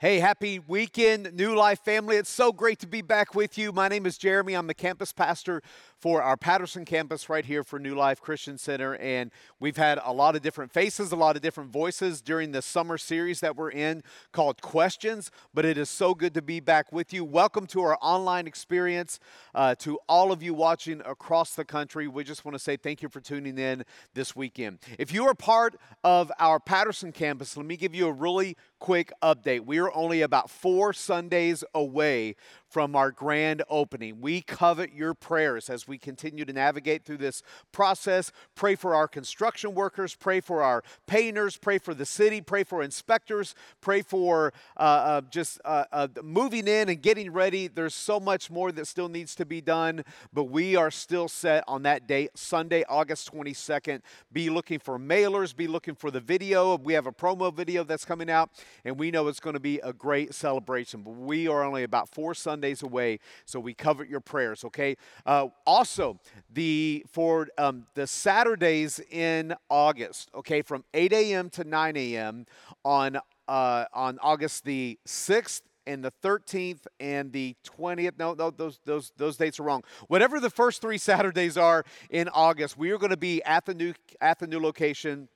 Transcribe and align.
Hey, 0.00 0.18
happy 0.18 0.58
weekend, 0.58 1.34
New 1.34 1.54
Life 1.54 1.78
family. 1.78 2.16
It's 2.16 2.28
so 2.28 2.52
great 2.52 2.80
to 2.80 2.86
be 2.88 3.00
back 3.00 3.32
with 3.36 3.56
you. 3.56 3.70
My 3.70 3.86
name 3.86 4.06
is 4.06 4.18
Jeremy. 4.18 4.54
I'm 4.54 4.66
the 4.66 4.74
campus 4.74 5.12
pastor 5.12 5.62
for 6.04 6.22
our 6.22 6.36
Patterson 6.36 6.84
campus 6.84 7.30
right 7.30 7.46
here 7.46 7.64
for 7.64 7.78
New 7.78 7.94
Life 7.94 8.20
Christian 8.20 8.58
Center. 8.58 8.94
And 8.96 9.30
we've 9.58 9.78
had 9.78 9.98
a 10.04 10.12
lot 10.12 10.36
of 10.36 10.42
different 10.42 10.70
faces, 10.70 11.12
a 11.12 11.16
lot 11.16 11.34
of 11.34 11.40
different 11.40 11.70
voices 11.70 12.20
during 12.20 12.52
the 12.52 12.60
summer 12.60 12.98
series 12.98 13.40
that 13.40 13.56
we're 13.56 13.70
in 13.70 14.02
called 14.30 14.60
Questions. 14.60 15.30
But 15.54 15.64
it 15.64 15.78
is 15.78 15.88
so 15.88 16.14
good 16.14 16.34
to 16.34 16.42
be 16.42 16.60
back 16.60 16.92
with 16.92 17.14
you. 17.14 17.24
Welcome 17.24 17.66
to 17.68 17.80
our 17.80 17.96
online 18.02 18.46
experience. 18.46 19.18
Uh, 19.54 19.76
to 19.76 19.98
all 20.06 20.30
of 20.30 20.42
you 20.42 20.52
watching 20.52 21.00
across 21.06 21.54
the 21.54 21.64
country, 21.64 22.06
we 22.06 22.22
just 22.22 22.44
want 22.44 22.54
to 22.54 22.58
say 22.58 22.76
thank 22.76 23.00
you 23.00 23.08
for 23.08 23.20
tuning 23.20 23.56
in 23.56 23.82
this 24.12 24.36
weekend. 24.36 24.80
If 24.98 25.10
you 25.10 25.26
are 25.26 25.34
part 25.34 25.74
of 26.04 26.30
our 26.38 26.60
Patterson 26.60 27.12
campus, 27.12 27.56
let 27.56 27.64
me 27.64 27.78
give 27.78 27.94
you 27.94 28.08
a 28.08 28.12
really 28.12 28.58
quick 28.78 29.10
update. 29.22 29.64
We 29.64 29.78
are 29.78 29.90
only 29.94 30.20
about 30.20 30.50
four 30.50 30.92
Sundays 30.92 31.64
away 31.74 32.36
from 32.74 32.96
our 32.96 33.12
grand 33.12 33.62
opening. 33.68 34.20
We 34.20 34.40
covet 34.40 34.92
your 34.92 35.14
prayers 35.14 35.70
as 35.70 35.86
we 35.86 35.96
continue 35.96 36.44
to 36.44 36.52
navigate 36.52 37.04
through 37.04 37.18
this 37.18 37.40
process. 37.70 38.32
Pray 38.56 38.74
for 38.74 38.96
our 38.96 39.06
construction 39.06 39.74
workers, 39.74 40.16
pray 40.16 40.40
for 40.40 40.62
our 40.62 40.82
painters, 41.06 41.56
pray 41.56 41.78
for 41.78 41.94
the 41.94 42.04
city, 42.04 42.40
pray 42.40 42.64
for 42.64 42.82
inspectors, 42.82 43.54
pray 43.80 44.02
for 44.02 44.52
uh, 44.76 44.80
uh, 44.80 45.20
just 45.30 45.60
uh, 45.64 45.84
uh 45.92 46.08
moving 46.22 46.66
in 46.66 46.88
and 46.88 47.00
getting 47.00 47.32
ready. 47.32 47.68
There's 47.68 47.94
so 47.94 48.18
much 48.18 48.50
more 48.50 48.72
that 48.72 48.86
still 48.88 49.08
needs 49.08 49.36
to 49.36 49.46
be 49.46 49.60
done, 49.60 50.04
but 50.32 50.44
we 50.44 50.74
are 50.74 50.90
still 50.90 51.28
set 51.28 51.62
on 51.68 51.84
that 51.84 52.08
date, 52.08 52.30
Sunday, 52.34 52.82
August 52.88 53.32
22nd. 53.32 54.00
Be 54.32 54.50
looking 54.50 54.80
for 54.80 54.98
mailers, 54.98 55.54
be 55.54 55.68
looking 55.68 55.94
for 55.94 56.10
the 56.10 56.20
video. 56.20 56.76
We 56.76 56.94
have 56.94 57.06
a 57.06 57.12
promo 57.12 57.54
video 57.54 57.84
that's 57.84 58.04
coming 58.04 58.30
out, 58.30 58.50
and 58.84 58.98
we 58.98 59.12
know 59.12 59.28
it's 59.28 59.38
going 59.38 59.54
to 59.54 59.60
be 59.60 59.78
a 59.78 59.92
great 59.92 60.34
celebration. 60.34 61.02
But 61.02 61.12
we 61.12 61.46
are 61.46 61.62
only 61.62 61.84
about 61.84 62.08
four 62.08 62.34
Sundays 62.34 62.63
days 62.64 62.82
away, 62.82 63.18
so 63.44 63.60
we 63.60 63.74
covet 63.74 64.08
your 64.08 64.20
prayers. 64.20 64.64
Okay. 64.64 64.96
Uh, 65.26 65.48
also, 65.66 66.18
the 66.52 67.04
for 67.10 67.48
um, 67.58 67.86
the 67.94 68.06
Saturdays 68.06 69.00
in 69.10 69.54
August. 69.68 70.30
Okay, 70.34 70.62
from 70.62 70.84
8 70.94 71.12
a.m. 71.12 71.50
to 71.50 71.64
9 71.64 71.96
a.m. 71.96 72.46
on 72.84 73.18
uh, 73.48 73.84
on 73.92 74.18
August 74.22 74.64
the 74.64 74.98
6th 75.06 75.62
and 75.86 76.02
the 76.02 76.12
13th 76.22 76.86
and 76.98 77.32
the 77.32 77.54
20th. 77.78 78.12
No, 78.18 78.32
no, 78.34 78.50
those 78.50 78.80
those 78.84 79.12
those 79.16 79.36
dates 79.36 79.60
are 79.60 79.64
wrong. 79.64 79.82
Whatever 80.08 80.40
the 80.40 80.50
first 80.50 80.80
three 80.80 80.98
Saturdays 81.10 81.56
are 81.56 81.84
in 82.10 82.28
August, 82.30 82.78
we 82.78 82.90
are 82.90 82.98
going 82.98 83.10
to 83.10 83.16
be 83.16 83.42
at 83.44 83.66
the 83.66 83.74
new 83.74 83.92
at 84.20 84.38
the 84.38 84.46
new 84.46 84.60
location 84.60 85.28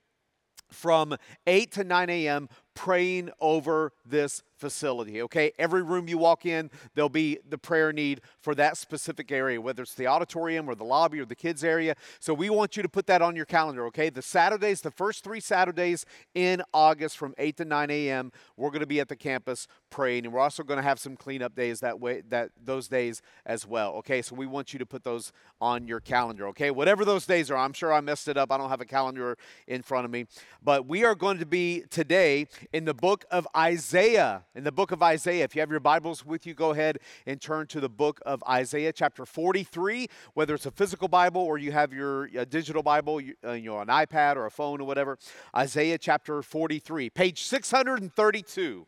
from 0.70 1.16
8 1.46 1.72
to 1.72 1.84
9 1.84 2.10
a.m. 2.10 2.48
praying 2.74 3.30
over 3.40 3.92
this 4.04 4.42
facility, 4.58 5.22
okay? 5.22 5.52
Every 5.58 5.82
room 5.82 6.08
you 6.08 6.18
walk 6.18 6.44
in, 6.44 6.70
there'll 6.94 7.08
be 7.08 7.38
the 7.48 7.58
prayer 7.58 7.92
need 7.92 8.20
for 8.40 8.54
that 8.56 8.76
specific 8.76 9.30
area, 9.30 9.60
whether 9.60 9.82
it's 9.82 9.94
the 9.94 10.06
auditorium 10.06 10.68
or 10.68 10.74
the 10.74 10.84
lobby 10.84 11.20
or 11.20 11.24
the 11.24 11.34
kids' 11.34 11.62
area. 11.62 11.94
So 12.20 12.34
we 12.34 12.50
want 12.50 12.76
you 12.76 12.82
to 12.82 12.88
put 12.88 13.06
that 13.06 13.22
on 13.22 13.36
your 13.36 13.44
calendar, 13.44 13.86
okay? 13.86 14.10
The 14.10 14.22
Saturdays, 14.22 14.80
the 14.80 14.90
first 14.90 15.22
three 15.24 15.40
Saturdays 15.40 16.04
in 16.34 16.62
August 16.74 17.16
from 17.16 17.34
8 17.38 17.56
to 17.58 17.64
9 17.64 17.90
a.m., 17.90 18.32
we're 18.56 18.70
going 18.70 18.80
to 18.80 18.86
be 18.86 19.00
at 19.00 19.08
the 19.08 19.16
campus 19.16 19.68
praying, 19.90 20.24
and 20.24 20.34
we're 20.34 20.40
also 20.40 20.62
going 20.62 20.78
to 20.78 20.82
have 20.82 20.98
some 20.98 21.16
cleanup 21.16 21.54
days 21.54 21.80
that 21.80 22.00
way, 22.00 22.22
that 22.28 22.50
those 22.62 22.88
days 22.88 23.22
as 23.46 23.66
well, 23.66 23.92
okay? 23.94 24.22
So 24.22 24.34
we 24.34 24.46
want 24.46 24.72
you 24.72 24.78
to 24.80 24.86
put 24.86 25.04
those 25.04 25.32
on 25.60 25.86
your 25.86 26.00
calendar, 26.00 26.48
okay? 26.48 26.70
Whatever 26.70 27.04
those 27.04 27.26
days 27.26 27.50
are, 27.50 27.56
I'm 27.56 27.72
sure 27.72 27.92
I 27.92 28.00
messed 28.00 28.28
it 28.28 28.36
up. 28.36 28.50
I 28.50 28.58
don't 28.58 28.70
have 28.70 28.80
a 28.80 28.86
calendar 28.86 29.36
in 29.66 29.82
front 29.82 30.04
of 30.04 30.10
me, 30.10 30.26
but 30.62 30.86
we 30.86 31.04
are 31.04 31.14
going 31.14 31.38
to 31.38 31.46
be 31.46 31.84
today 31.90 32.46
in 32.72 32.84
the 32.84 32.94
book 32.94 33.24
of 33.30 33.46
Isaiah 33.56 34.44
in 34.54 34.64
the 34.64 34.72
book 34.72 34.92
of 34.92 35.02
Isaiah. 35.02 35.44
If 35.44 35.54
you 35.54 35.60
have 35.60 35.70
your 35.70 35.80
Bibles 35.80 36.24
with 36.24 36.46
you, 36.46 36.54
go 36.54 36.70
ahead 36.70 36.98
and 37.26 37.40
turn 37.40 37.66
to 37.68 37.80
the 37.80 37.88
book 37.88 38.20
of 38.24 38.42
Isaiah, 38.48 38.92
chapter 38.92 39.24
43. 39.24 40.08
Whether 40.34 40.54
it's 40.54 40.66
a 40.66 40.70
physical 40.70 41.08
Bible 41.08 41.42
or 41.42 41.58
you 41.58 41.72
have 41.72 41.92
your 41.92 42.26
digital 42.46 42.82
Bible, 42.82 43.20
you, 43.20 43.34
uh, 43.44 43.52
you 43.52 43.70
know, 43.70 43.80
an 43.80 43.88
iPad 43.88 44.36
or 44.36 44.46
a 44.46 44.50
phone 44.50 44.80
or 44.80 44.86
whatever. 44.86 45.18
Isaiah 45.56 45.98
chapter 45.98 46.42
43, 46.42 47.10
page 47.10 47.42
632 47.44 48.86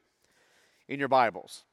in 0.89 0.99
your 0.99 1.09
Bibles. 1.09 1.65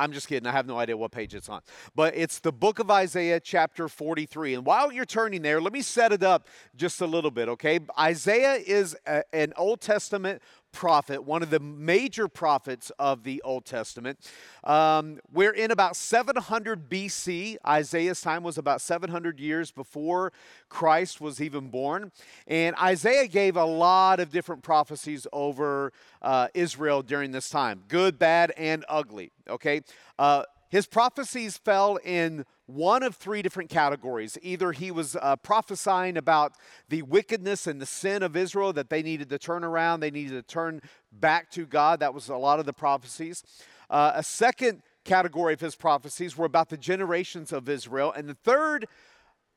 I'm 0.00 0.12
just 0.12 0.28
kidding. 0.28 0.46
I 0.46 0.52
have 0.52 0.66
no 0.66 0.78
idea 0.78 0.96
what 0.96 1.12
page 1.12 1.34
it's 1.34 1.50
on. 1.50 1.60
But 1.94 2.16
it's 2.16 2.38
the 2.38 2.52
book 2.52 2.78
of 2.78 2.90
Isaiah, 2.90 3.38
chapter 3.38 3.86
43. 3.86 4.54
And 4.54 4.64
while 4.64 4.90
you're 4.90 5.04
turning 5.04 5.42
there, 5.42 5.60
let 5.60 5.74
me 5.74 5.82
set 5.82 6.10
it 6.10 6.22
up 6.22 6.48
just 6.74 7.02
a 7.02 7.06
little 7.06 7.30
bit, 7.30 7.50
okay? 7.50 7.80
Isaiah 7.98 8.54
is 8.54 8.96
a, 9.06 9.22
an 9.34 9.52
Old 9.58 9.82
Testament 9.82 10.40
prophet, 10.72 11.24
one 11.24 11.42
of 11.42 11.50
the 11.50 11.60
major 11.60 12.28
prophets 12.28 12.90
of 12.98 13.24
the 13.24 13.42
Old 13.42 13.64
Testament. 13.64 14.18
Um, 14.64 15.18
we're 15.32 15.52
in 15.52 15.70
about 15.70 15.96
700 15.96 16.88
BC. 16.88 17.56
Isaiah's 17.66 18.20
time 18.20 18.42
was 18.42 18.58
about 18.58 18.80
700 18.80 19.40
years 19.40 19.70
before 19.70 20.32
Christ 20.68 21.20
was 21.20 21.40
even 21.40 21.68
born. 21.68 22.12
And 22.46 22.76
Isaiah 22.76 23.26
gave 23.26 23.56
a 23.56 23.64
lot 23.64 24.20
of 24.20 24.30
different 24.30 24.62
prophecies 24.62 25.26
over 25.32 25.92
uh, 26.22 26.48
Israel 26.54 27.02
during 27.02 27.32
this 27.32 27.48
time 27.48 27.82
good, 27.88 28.18
bad, 28.18 28.52
and 28.56 28.84
ugly. 28.88 29.32
Okay? 29.48 29.82
Uh, 30.18 30.44
his 30.70 30.86
prophecies 30.86 31.58
fell 31.58 31.96
in 32.04 32.44
one 32.66 33.02
of 33.02 33.16
three 33.16 33.42
different 33.42 33.68
categories. 33.68 34.38
Either 34.40 34.70
he 34.72 34.90
was 34.90 35.16
uh, 35.16 35.34
prophesying 35.36 36.16
about 36.16 36.52
the 36.88 37.02
wickedness 37.02 37.66
and 37.66 37.80
the 37.80 37.86
sin 37.86 38.22
of 38.22 38.36
Israel, 38.36 38.72
that 38.72 38.88
they 38.88 39.02
needed 39.02 39.28
to 39.30 39.38
turn 39.38 39.64
around, 39.64 40.00
they 40.00 40.12
needed 40.12 40.32
to 40.34 40.42
turn 40.42 40.80
back 41.10 41.50
to 41.50 41.66
God. 41.66 42.00
That 42.00 42.14
was 42.14 42.28
a 42.28 42.36
lot 42.36 42.60
of 42.60 42.66
the 42.66 42.72
prophecies. 42.72 43.42
Uh, 43.90 44.12
a 44.14 44.22
second 44.22 44.82
category 45.04 45.54
of 45.54 45.60
his 45.60 45.74
prophecies 45.74 46.36
were 46.36 46.46
about 46.46 46.68
the 46.68 46.76
generations 46.76 47.52
of 47.52 47.68
Israel. 47.68 48.12
And 48.12 48.28
the 48.28 48.34
third 48.34 48.86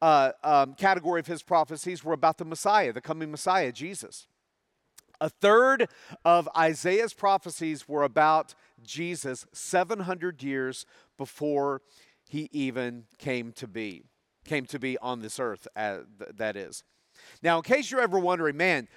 uh, 0.02 0.32
um, 0.44 0.74
category 0.74 1.20
of 1.20 1.28
his 1.28 1.44
prophecies 1.44 2.04
were 2.04 2.14
about 2.14 2.40
the 2.40 2.46
Messiah, 2.46 2.92
the 2.92 3.02
coming 3.02 3.30
Messiah, 3.30 3.72
Jesus. 3.72 4.28
A 5.24 5.30
third 5.30 5.88
of 6.26 6.50
Isaiah's 6.58 7.14
prophecies 7.14 7.88
were 7.88 8.04
about 8.04 8.56
Jesus 8.84 9.46
700 9.54 10.44
years 10.44 10.86
before 11.18 11.82
he 12.28 12.50
even 12.52 13.06
came 13.20 13.54
to 13.54 13.66
be, 13.66 14.04
came 14.44 14.66
to 14.66 14.78
be 14.78 14.98
on 14.98 15.22
this 15.22 15.40
earth, 15.40 15.66
uh, 15.78 16.00
that 16.36 16.58
is. 16.58 16.84
Now, 17.42 17.56
in 17.56 17.64
case 17.64 17.90
you're 17.90 18.02
ever 18.02 18.20
wondering, 18.20 18.58
man, 18.58 18.90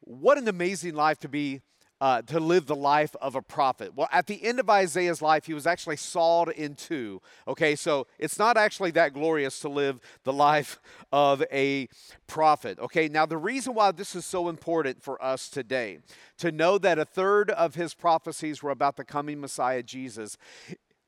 what 0.00 0.36
an 0.36 0.48
amazing 0.48 0.92
life 0.92 1.18
to 1.20 1.30
be 1.30 1.62
uh, 2.00 2.22
to 2.22 2.40
live 2.40 2.66
the 2.66 2.74
life 2.74 3.14
of 3.20 3.34
a 3.34 3.42
prophet. 3.42 3.94
Well, 3.94 4.08
at 4.10 4.26
the 4.26 4.42
end 4.42 4.58
of 4.58 4.70
Isaiah's 4.70 5.20
life, 5.20 5.46
he 5.46 5.54
was 5.54 5.66
actually 5.66 5.96
sawed 5.96 6.48
in 6.50 6.74
two. 6.74 7.20
Okay, 7.46 7.76
so 7.76 8.06
it's 8.18 8.38
not 8.38 8.56
actually 8.56 8.90
that 8.92 9.12
glorious 9.12 9.60
to 9.60 9.68
live 9.68 10.00
the 10.24 10.32
life 10.32 10.80
of 11.12 11.42
a 11.52 11.88
prophet. 12.26 12.78
Okay, 12.78 13.08
now 13.08 13.26
the 13.26 13.36
reason 13.36 13.74
why 13.74 13.90
this 13.92 14.14
is 14.14 14.24
so 14.24 14.48
important 14.48 15.02
for 15.02 15.22
us 15.22 15.48
today, 15.48 15.98
to 16.38 16.50
know 16.50 16.78
that 16.78 16.98
a 16.98 17.04
third 17.04 17.50
of 17.50 17.74
his 17.74 17.94
prophecies 17.94 18.62
were 18.62 18.70
about 18.70 18.96
the 18.96 19.04
coming 19.04 19.40
Messiah, 19.40 19.82
Jesus, 19.82 20.38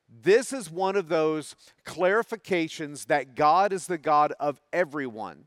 this 0.09 0.53
is 0.53 0.70
one 0.70 0.97
of 0.97 1.09
those 1.09 1.56
clarifications 1.86 3.06
that 3.06 3.34
God 3.34 3.72
is 3.72 3.86
the 3.86 3.97
God 3.97 4.34
of 4.38 4.60
everyone 4.72 5.47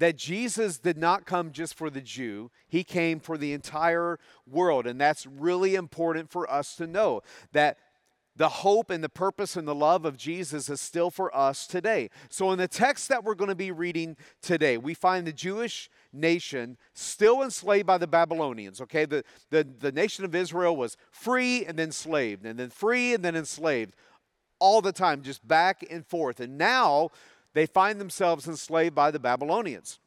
that 0.00 0.16
Jesus 0.16 0.78
did 0.78 0.96
not 0.96 1.26
come 1.26 1.52
just 1.52 1.74
for 1.74 1.90
the 1.90 2.00
Jew, 2.00 2.50
he 2.66 2.82
came 2.82 3.20
for 3.20 3.36
the 3.36 3.52
entire 3.52 4.18
world. 4.50 4.86
And 4.86 4.98
that's 4.98 5.26
really 5.26 5.74
important 5.74 6.30
for 6.30 6.50
us 6.50 6.74
to 6.76 6.86
know 6.86 7.20
that 7.52 7.76
the 8.34 8.48
hope 8.48 8.88
and 8.88 9.04
the 9.04 9.10
purpose 9.10 9.56
and 9.56 9.68
the 9.68 9.74
love 9.74 10.06
of 10.06 10.16
Jesus 10.16 10.70
is 10.70 10.80
still 10.80 11.10
for 11.10 11.36
us 11.36 11.66
today. 11.66 12.08
So, 12.30 12.50
in 12.52 12.58
the 12.58 12.68
text 12.68 13.10
that 13.10 13.24
we're 13.24 13.34
going 13.34 13.50
to 13.50 13.54
be 13.54 13.72
reading 13.72 14.16
today, 14.40 14.78
we 14.78 14.94
find 14.94 15.26
the 15.26 15.32
Jewish 15.32 15.90
nation 16.14 16.78
still 16.94 17.42
enslaved 17.42 17.86
by 17.86 17.98
the 17.98 18.06
Babylonians. 18.06 18.80
Okay, 18.80 19.04
the, 19.04 19.22
the, 19.50 19.64
the 19.64 19.92
nation 19.92 20.24
of 20.24 20.34
Israel 20.34 20.74
was 20.74 20.96
free 21.10 21.66
and 21.66 21.78
then 21.78 21.88
enslaved, 21.88 22.46
and 22.46 22.58
then 22.58 22.70
free 22.70 23.12
and 23.12 23.22
then 23.22 23.36
enslaved 23.36 23.94
all 24.60 24.80
the 24.80 24.92
time, 24.92 25.20
just 25.20 25.46
back 25.46 25.84
and 25.90 26.06
forth. 26.06 26.40
And 26.40 26.56
now 26.56 27.10
they 27.52 27.66
find 27.66 28.00
themselves 28.00 28.46
enslaved 28.46 28.94
by 28.94 29.10
the 29.10 29.18
Babylonians. 29.18 29.99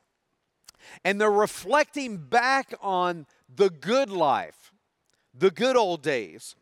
And 1.03 1.19
they're 1.19 1.31
reflecting 1.31 2.18
back 2.18 2.74
on 2.81 3.25
the 3.53 3.69
good 3.69 4.09
life, 4.09 4.71
the 5.33 5.51
good 5.51 5.75
old 5.75 6.01
days, 6.01 6.56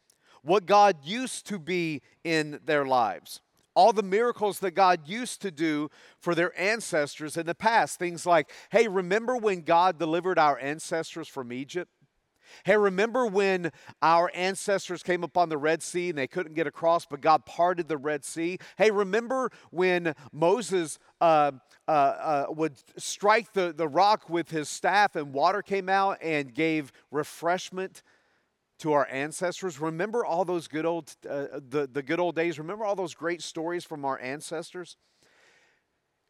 what 0.43 0.65
God 0.65 0.97
used 1.03 1.47
to 1.47 1.59
be 1.59 2.01
in 2.23 2.59
their 2.65 2.85
lives. 2.85 3.41
All 3.73 3.93
the 3.93 4.03
miracles 4.03 4.59
that 4.59 4.71
God 4.71 5.07
used 5.07 5.41
to 5.43 5.51
do 5.51 5.89
for 6.19 6.35
their 6.35 6.59
ancestors 6.59 7.37
in 7.37 7.45
the 7.45 7.55
past. 7.55 7.99
Things 7.99 8.25
like, 8.25 8.51
hey, 8.69 8.87
remember 8.87 9.37
when 9.37 9.61
God 9.61 9.97
delivered 9.97 10.37
our 10.37 10.59
ancestors 10.59 11.27
from 11.27 11.53
Egypt? 11.53 11.89
Hey, 12.63 12.77
remember 12.77 13.25
when 13.25 13.71
our 14.01 14.31
ancestors 14.33 15.03
came 15.03 15.23
upon 15.23 15.49
the 15.49 15.57
Red 15.57 15.81
Sea 15.81 16.09
and 16.09 16.17
they 16.17 16.27
couldn't 16.27 16.53
get 16.53 16.67
across, 16.67 17.05
but 17.05 17.21
God 17.21 17.45
parted 17.45 17.87
the 17.87 17.97
Red 17.97 18.23
Sea? 18.23 18.57
Hey, 18.77 18.91
remember 18.91 19.51
when 19.71 20.13
Moses 20.31 20.99
uh, 21.19 21.51
uh, 21.87 21.91
uh, 21.91 22.45
would 22.49 22.75
strike 22.97 23.53
the, 23.53 23.73
the 23.73 23.87
rock 23.87 24.29
with 24.29 24.49
his 24.49 24.69
staff 24.69 25.15
and 25.15 25.33
water 25.33 25.61
came 25.61 25.89
out 25.89 26.17
and 26.21 26.53
gave 26.53 26.91
refreshment 27.11 28.03
to 28.79 28.93
our 28.93 29.07
ancestors. 29.11 29.79
Remember 29.79 30.25
all 30.25 30.43
those 30.43 30.67
good 30.67 30.85
old 30.85 31.15
uh, 31.29 31.59
the, 31.69 31.87
the 31.91 32.01
good 32.01 32.19
old 32.19 32.35
days. 32.35 32.57
Remember 32.57 32.83
all 32.83 32.95
those 32.95 33.13
great 33.13 33.41
stories 33.41 33.85
from 33.85 34.05
our 34.05 34.19
ancestors. 34.19 34.97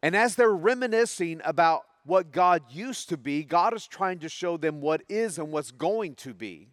And 0.02 0.16
as 0.16 0.34
they're 0.34 0.52
reminiscing 0.52 1.40
about 1.44 1.82
what 2.04 2.32
God 2.32 2.62
used 2.70 3.08
to 3.10 3.16
be, 3.16 3.44
God 3.44 3.74
is 3.74 3.86
trying 3.86 4.18
to 4.20 4.28
show 4.28 4.56
them 4.56 4.80
what 4.80 5.02
is 5.08 5.38
and 5.38 5.52
what's 5.52 5.70
going 5.70 6.14
to 6.16 6.34
be. 6.34 6.68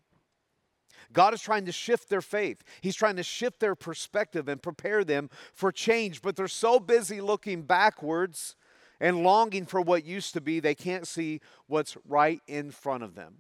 God 1.11 1.33
is 1.33 1.41
trying 1.41 1.65
to 1.65 1.71
shift 1.71 2.09
their 2.09 2.21
faith. 2.21 2.63
He's 2.81 2.95
trying 2.95 3.15
to 3.15 3.23
shift 3.23 3.59
their 3.59 3.75
perspective 3.75 4.47
and 4.47 4.61
prepare 4.61 5.03
them 5.03 5.29
for 5.53 5.71
change, 5.71 6.21
but 6.21 6.35
they're 6.35 6.47
so 6.47 6.79
busy 6.79 7.21
looking 7.21 7.63
backwards 7.63 8.55
and 8.99 9.23
longing 9.23 9.65
for 9.65 9.81
what 9.81 10.05
used 10.05 10.33
to 10.33 10.41
be, 10.41 10.59
they 10.59 10.75
can't 10.75 11.07
see 11.07 11.39
what's 11.67 11.97
right 12.05 12.41
in 12.47 12.71
front 12.71 13.03
of 13.03 13.15
them. 13.15 13.37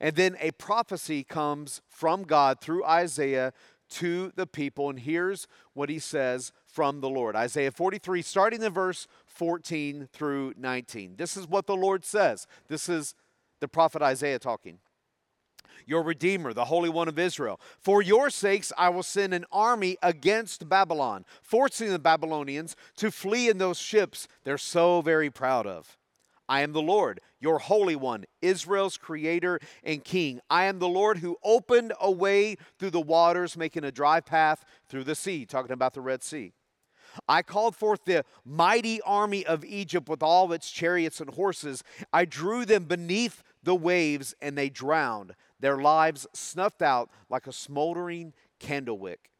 And 0.00 0.14
then 0.14 0.36
a 0.40 0.50
prophecy 0.52 1.24
comes 1.24 1.80
from 1.88 2.24
God 2.24 2.60
through 2.60 2.84
Isaiah 2.84 3.52
to 3.88 4.32
the 4.34 4.46
people. 4.46 4.90
And 4.90 5.00
here's 5.00 5.46
what 5.72 5.88
he 5.88 5.98
says 5.98 6.52
from 6.66 7.00
the 7.00 7.08
Lord 7.08 7.36
Isaiah 7.36 7.70
43, 7.70 8.20
starting 8.22 8.62
in 8.62 8.72
verse 8.72 9.06
14 9.36 10.08
through 10.12 10.54
19. 10.56 11.14
This 11.16 11.36
is 11.36 11.46
what 11.46 11.66
the 11.66 11.76
Lord 11.76 12.04
says. 12.04 12.46
This 12.68 12.88
is 12.88 13.14
the 13.60 13.68
prophet 13.68 14.02
Isaiah 14.02 14.38
talking. 14.38 14.78
Your 15.86 16.02
Redeemer, 16.02 16.52
the 16.52 16.64
Holy 16.64 16.88
One 16.88 17.06
of 17.06 17.18
Israel. 17.18 17.60
For 17.78 18.02
your 18.02 18.30
sakes, 18.30 18.72
I 18.76 18.88
will 18.88 19.02
send 19.02 19.34
an 19.34 19.44
army 19.52 19.96
against 20.02 20.68
Babylon, 20.68 21.24
forcing 21.42 21.90
the 21.90 21.98
Babylonians 21.98 22.74
to 22.96 23.10
flee 23.10 23.48
in 23.48 23.58
those 23.58 23.78
ships 23.78 24.26
they're 24.44 24.58
so 24.58 25.00
very 25.02 25.30
proud 25.30 25.66
of. 25.66 25.96
I 26.48 26.62
am 26.62 26.72
the 26.72 26.82
Lord, 26.82 27.20
your 27.40 27.58
Holy 27.58 27.96
One, 27.96 28.24
Israel's 28.40 28.96
Creator 28.96 29.60
and 29.82 30.02
King. 30.02 30.40
I 30.48 30.64
am 30.64 30.78
the 30.78 30.88
Lord 30.88 31.18
who 31.18 31.36
opened 31.42 31.92
a 32.00 32.10
way 32.10 32.56
through 32.78 32.90
the 32.90 33.00
waters, 33.00 33.56
making 33.56 33.84
a 33.84 33.92
dry 33.92 34.20
path 34.20 34.64
through 34.88 35.04
the 35.04 35.14
sea, 35.14 35.44
talking 35.44 35.72
about 35.72 35.94
the 35.94 36.00
Red 36.00 36.22
Sea. 36.22 36.52
I 37.28 37.42
called 37.42 37.76
forth 37.76 38.04
the 38.04 38.24
mighty 38.44 39.00
army 39.02 39.44
of 39.44 39.64
Egypt 39.64 40.08
with 40.08 40.22
all 40.22 40.52
its 40.52 40.70
chariots 40.70 41.20
and 41.20 41.30
horses. 41.30 41.82
I 42.12 42.24
drew 42.24 42.64
them 42.64 42.84
beneath 42.84 43.42
the 43.62 43.74
waves, 43.74 44.34
and 44.40 44.56
they 44.56 44.68
drowned, 44.68 45.34
their 45.58 45.78
lives 45.78 46.26
snuffed 46.32 46.82
out 46.82 47.10
like 47.28 47.46
a 47.46 47.52
smoldering 47.52 48.32
candle 48.58 48.98
wick. 48.98 49.30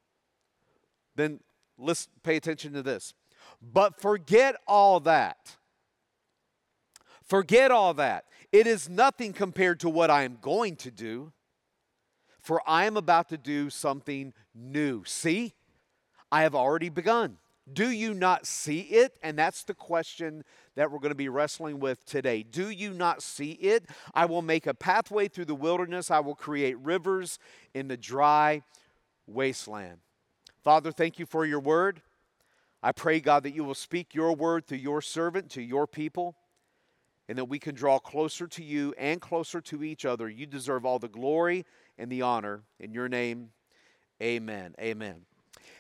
Then 1.15 1.41
let's 1.79 2.09
pay 2.23 2.37
attention 2.37 2.73
to 2.73 2.83
this. 2.83 3.15
But 3.63 4.01
forget 4.01 4.57
all 4.67 5.01
that 5.01 5.57
Forget 7.27 7.73
all 7.73 7.93
that. 7.95 8.25
It 8.53 8.67
is 8.67 8.89
nothing 8.89 9.33
compared 9.33 9.81
to 9.81 9.89
what 9.89 10.11
I 10.11 10.23
am 10.23 10.39
going 10.41 10.77
to 10.77 10.91
do, 10.93 11.33
for 12.41 12.63
I 12.67 12.85
am 12.85 12.97
about 12.97 13.29
to 13.31 13.37
do 13.37 13.69
something 13.69 14.33
new. 14.55 15.03
See, 15.05 15.55
I 16.31 16.43
have 16.43 16.55
already 16.55 16.89
begun. 16.89 17.39
Do 17.73 17.91
you 17.91 18.15
not 18.15 18.47
see 18.47 18.81
it? 18.81 19.19
And 19.23 19.39
that's 19.39 19.65
the 19.65 19.75
question 19.75 20.45
that 20.77 20.91
we're 20.91 20.99
going 20.99 21.11
to 21.11 21.17
be 21.17 21.29
wrestling 21.29 21.81
with 21.81 22.05
today. 22.05 22.43
Do 22.43 22.71
you 22.71 22.93
not 22.93 23.23
see 23.23 23.53
it? 23.53 23.87
I 24.15 24.27
will 24.27 24.43
make 24.43 24.67
a 24.67 24.75
pathway 24.75 25.29
through 25.29 25.47
the 25.47 25.55
wilderness, 25.55 26.11
I 26.11 26.21
will 26.21 26.35
create 26.35 26.79
rivers 26.79 27.39
in 27.75 27.89
the 27.89 27.97
dry 27.97 28.63
wasteland. 29.27 29.99
Father, 30.63 30.93
thank 30.93 31.19
you 31.19 31.27
for 31.27 31.45
your 31.45 31.61
word. 31.61 32.03
I 32.83 32.93
pray, 32.93 33.21
God, 33.21 33.43
that 33.43 33.55
you 33.55 33.65
will 33.65 33.75
speak 33.75 34.15
your 34.15 34.33
word 34.35 34.67
to 34.69 34.77
your 34.77 35.01
servant, 35.01 35.51
to 35.53 35.63
your 35.63 35.87
people 35.87 36.37
and 37.29 37.39
that 37.39 37.47
we 37.47 37.59
can 37.59 37.75
draw 37.75 37.99
closer 37.99 38.47
to 38.47 38.63
you 38.63 38.95
and 38.97 39.21
closer 39.21 39.61
to 39.61 39.83
each 39.83 40.05
other. 40.05 40.29
You 40.29 40.47
deserve 40.47 40.85
all 40.85 40.99
the 40.99 41.09
glory 41.09 41.65
and 41.99 42.11
the 42.11 42.23
honor. 42.23 42.63
In 42.79 42.93
your 42.93 43.09
name, 43.09 43.51
amen. 44.23 44.75
Amen. 44.81 45.27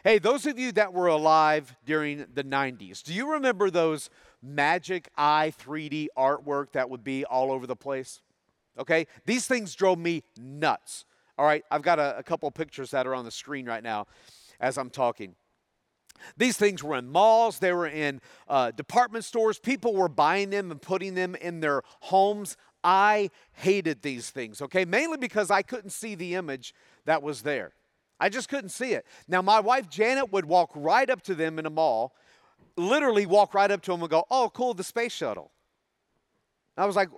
Hey, 0.04 0.18
those 0.18 0.46
of 0.46 0.58
you 0.58 0.72
that 0.72 0.92
were 0.92 1.06
alive 1.06 1.76
during 1.84 2.26
the 2.32 2.44
90s, 2.44 3.02
do 3.02 3.12
you 3.12 3.32
remember 3.32 3.70
those 3.70 4.10
magic 4.42 5.08
eye 5.16 5.52
3D 5.58 6.08
artwork 6.16 6.72
that 6.72 6.88
would 6.88 7.02
be 7.02 7.24
all 7.24 7.50
over 7.50 7.66
the 7.66 7.76
place? 7.76 8.22
Okay, 8.78 9.06
these 9.24 9.46
things 9.46 9.74
drove 9.74 9.98
me 9.98 10.22
nuts. 10.38 11.04
All 11.38 11.46
right, 11.46 11.64
I've 11.70 11.82
got 11.82 11.98
a, 11.98 12.18
a 12.18 12.22
couple 12.22 12.50
pictures 12.50 12.90
that 12.90 13.06
are 13.06 13.14
on 13.14 13.24
the 13.24 13.30
screen 13.30 13.66
right 13.66 13.82
now 13.82 14.06
as 14.60 14.78
I'm 14.78 14.90
talking. 14.90 15.34
These 16.36 16.56
things 16.56 16.82
were 16.82 16.96
in 16.96 17.08
malls, 17.08 17.58
they 17.58 17.72
were 17.72 17.86
in 17.86 18.20
uh, 18.48 18.70
department 18.70 19.24
stores. 19.24 19.58
People 19.58 19.94
were 19.94 20.08
buying 20.08 20.50
them 20.50 20.70
and 20.70 20.80
putting 20.80 21.14
them 21.14 21.34
in 21.34 21.60
their 21.60 21.82
homes. 22.00 22.56
I 22.82 23.30
hated 23.52 24.02
these 24.02 24.30
things, 24.30 24.62
okay? 24.62 24.84
Mainly 24.84 25.18
because 25.18 25.50
I 25.50 25.62
couldn't 25.62 25.90
see 25.90 26.14
the 26.14 26.34
image 26.34 26.74
that 27.04 27.22
was 27.22 27.42
there. 27.42 27.72
I 28.18 28.28
just 28.28 28.48
couldn't 28.48 28.70
see 28.70 28.92
it. 28.92 29.06
Now, 29.28 29.42
my 29.42 29.60
wife 29.60 29.88
Janet 29.90 30.32
would 30.32 30.44
walk 30.44 30.70
right 30.74 31.08
up 31.08 31.22
to 31.22 31.34
them 31.34 31.58
in 31.58 31.66
a 31.66 31.70
mall, 31.70 32.14
literally 32.76 33.26
walk 33.26 33.54
right 33.54 33.70
up 33.70 33.82
to 33.82 33.92
them 33.92 34.00
and 34.00 34.10
go, 34.10 34.24
Oh, 34.30 34.50
cool, 34.54 34.74
the 34.74 34.84
space 34.84 35.12
shuttle. 35.12 35.50
I 36.76 36.86
was 36.86 36.96
like, 36.96 37.10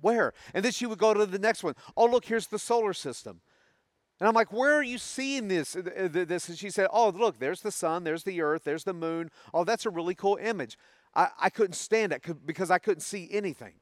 Where? 0.00 0.32
And 0.54 0.64
then 0.64 0.72
she 0.72 0.86
would 0.86 0.98
go 0.98 1.14
to 1.14 1.26
the 1.26 1.38
next 1.38 1.62
one. 1.62 1.74
Oh, 1.96 2.06
look, 2.06 2.24
here's 2.24 2.46
the 2.48 2.58
solar 2.58 2.92
system. 2.92 3.40
And 4.20 4.28
I'm 4.28 4.34
like, 4.34 4.52
where 4.52 4.74
are 4.74 4.82
you 4.82 4.98
seeing 4.98 5.48
this? 5.48 5.72
This? 5.72 6.48
And 6.50 6.58
she 6.58 6.68
said, 6.68 6.88
oh, 6.92 7.08
look, 7.08 7.38
there's 7.38 7.62
the 7.62 7.72
sun, 7.72 8.04
there's 8.04 8.22
the 8.22 8.42
earth, 8.42 8.64
there's 8.64 8.84
the 8.84 8.92
moon. 8.92 9.30
Oh, 9.54 9.64
that's 9.64 9.86
a 9.86 9.90
really 9.90 10.14
cool 10.14 10.38
image. 10.40 10.76
I, 11.14 11.28
I 11.40 11.48
couldn't 11.48 11.72
stand 11.72 12.12
it 12.12 12.22
because 12.44 12.70
I 12.70 12.78
couldn't 12.78 13.00
see 13.00 13.28
anything. 13.32 13.72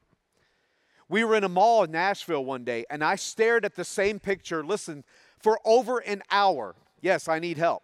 We 1.09 1.23
were 1.25 1.35
in 1.35 1.43
a 1.43 1.49
mall 1.49 1.83
in 1.83 1.91
Nashville 1.91 2.45
one 2.45 2.63
day, 2.63 2.85
and 2.89 3.03
I 3.03 3.15
stared 3.15 3.65
at 3.65 3.75
the 3.75 3.83
same 3.83 4.19
picture, 4.19 4.63
listen, 4.63 5.03
for 5.39 5.59
over 5.65 5.99
an 5.99 6.21
hour. 6.31 6.75
Yes, 7.01 7.27
I 7.27 7.39
need 7.39 7.57
help. 7.57 7.83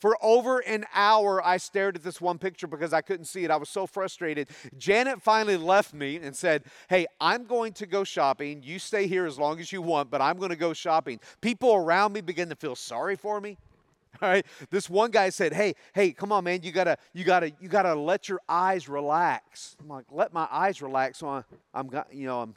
For 0.00 0.16
over 0.22 0.60
an 0.60 0.84
hour, 0.94 1.44
I 1.44 1.56
stared 1.56 1.96
at 1.96 2.04
this 2.04 2.20
one 2.20 2.38
picture 2.38 2.68
because 2.68 2.92
I 2.92 3.00
couldn't 3.00 3.24
see 3.24 3.44
it. 3.44 3.50
I 3.50 3.56
was 3.56 3.68
so 3.68 3.84
frustrated. 3.86 4.48
Janet 4.76 5.20
finally 5.20 5.56
left 5.56 5.92
me 5.92 6.16
and 6.16 6.36
said, 6.36 6.62
Hey, 6.88 7.06
I'm 7.20 7.46
going 7.46 7.72
to 7.74 7.86
go 7.86 8.04
shopping. 8.04 8.62
You 8.62 8.78
stay 8.78 9.08
here 9.08 9.26
as 9.26 9.38
long 9.38 9.58
as 9.58 9.72
you 9.72 9.82
want, 9.82 10.08
but 10.10 10.22
I'm 10.22 10.38
going 10.38 10.50
to 10.50 10.56
go 10.56 10.72
shopping. 10.72 11.18
People 11.40 11.74
around 11.74 12.12
me 12.12 12.20
begin 12.20 12.48
to 12.48 12.54
feel 12.54 12.76
sorry 12.76 13.16
for 13.16 13.40
me. 13.40 13.58
All 14.22 14.28
right. 14.28 14.46
This 14.70 14.88
one 14.88 15.10
guy 15.10 15.30
said, 15.30 15.52
Hey, 15.52 15.74
hey, 15.94 16.12
come 16.12 16.30
on, 16.30 16.44
man. 16.44 16.60
You 16.62 16.70
gotta, 16.70 16.96
you 17.12 17.24
gotta, 17.24 17.52
you 17.60 17.68
gotta 17.68 17.94
let 17.96 18.28
your 18.28 18.40
eyes 18.48 18.88
relax. 18.88 19.76
I'm 19.80 19.88
like, 19.88 20.06
let 20.12 20.32
my 20.32 20.46
eyes 20.50 20.80
relax. 20.80 21.18
So 21.18 21.44
I'm, 21.74 21.90
you 22.12 22.26
know, 22.26 22.40
I'm 22.40 22.54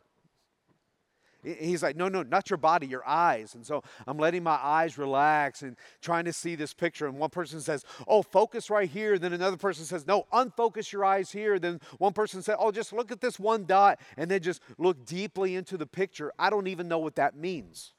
He's 1.43 1.81
like, 1.81 1.95
no, 1.95 2.07
no, 2.07 2.21
not 2.21 2.49
your 2.49 2.57
body, 2.57 2.85
your 2.85 3.07
eyes. 3.07 3.55
And 3.55 3.65
so 3.65 3.83
I'm 4.05 4.17
letting 4.17 4.43
my 4.43 4.59
eyes 4.61 4.97
relax 4.97 5.63
and 5.63 5.75
trying 6.01 6.25
to 6.25 6.33
see 6.33 6.53
this 6.53 6.73
picture. 6.73 7.07
And 7.07 7.17
one 7.17 7.31
person 7.31 7.61
says, 7.61 7.83
oh, 8.07 8.21
focus 8.21 8.69
right 8.69 8.89
here. 8.89 9.17
Then 9.17 9.33
another 9.33 9.57
person 9.57 9.85
says, 9.85 10.05
no, 10.05 10.27
unfocus 10.31 10.91
your 10.91 11.03
eyes 11.03 11.31
here. 11.31 11.57
Then 11.57 11.79
one 11.97 12.13
person 12.13 12.43
said, 12.43 12.57
oh, 12.59 12.71
just 12.71 12.93
look 12.93 13.11
at 13.11 13.21
this 13.21 13.39
one 13.39 13.65
dot 13.65 13.99
and 14.17 14.29
then 14.29 14.41
just 14.41 14.61
look 14.77 15.03
deeply 15.05 15.55
into 15.55 15.77
the 15.77 15.87
picture. 15.87 16.31
I 16.37 16.51
don't 16.51 16.67
even 16.67 16.87
know 16.87 16.99
what 16.99 17.15
that 17.15 17.35
means. 17.35 17.93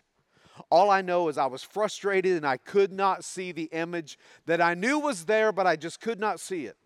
All 0.70 0.90
I 0.90 1.02
know 1.02 1.28
is 1.28 1.38
I 1.38 1.46
was 1.46 1.62
frustrated 1.62 2.37
and 2.37 2.46
I 2.46 2.58
could 2.58 2.92
not 2.92 3.25
see 3.25 3.50
the 3.50 3.70
image 3.72 4.18
that 4.46 4.61
I 4.61 4.75
knew 4.75 5.00
was 5.00 5.25
there, 5.25 5.50
but 5.50 5.66
I 5.66 5.75
just 5.76 6.00
could 6.00 6.20
not 6.20 6.38
see 6.38 6.66
it. 6.66 6.76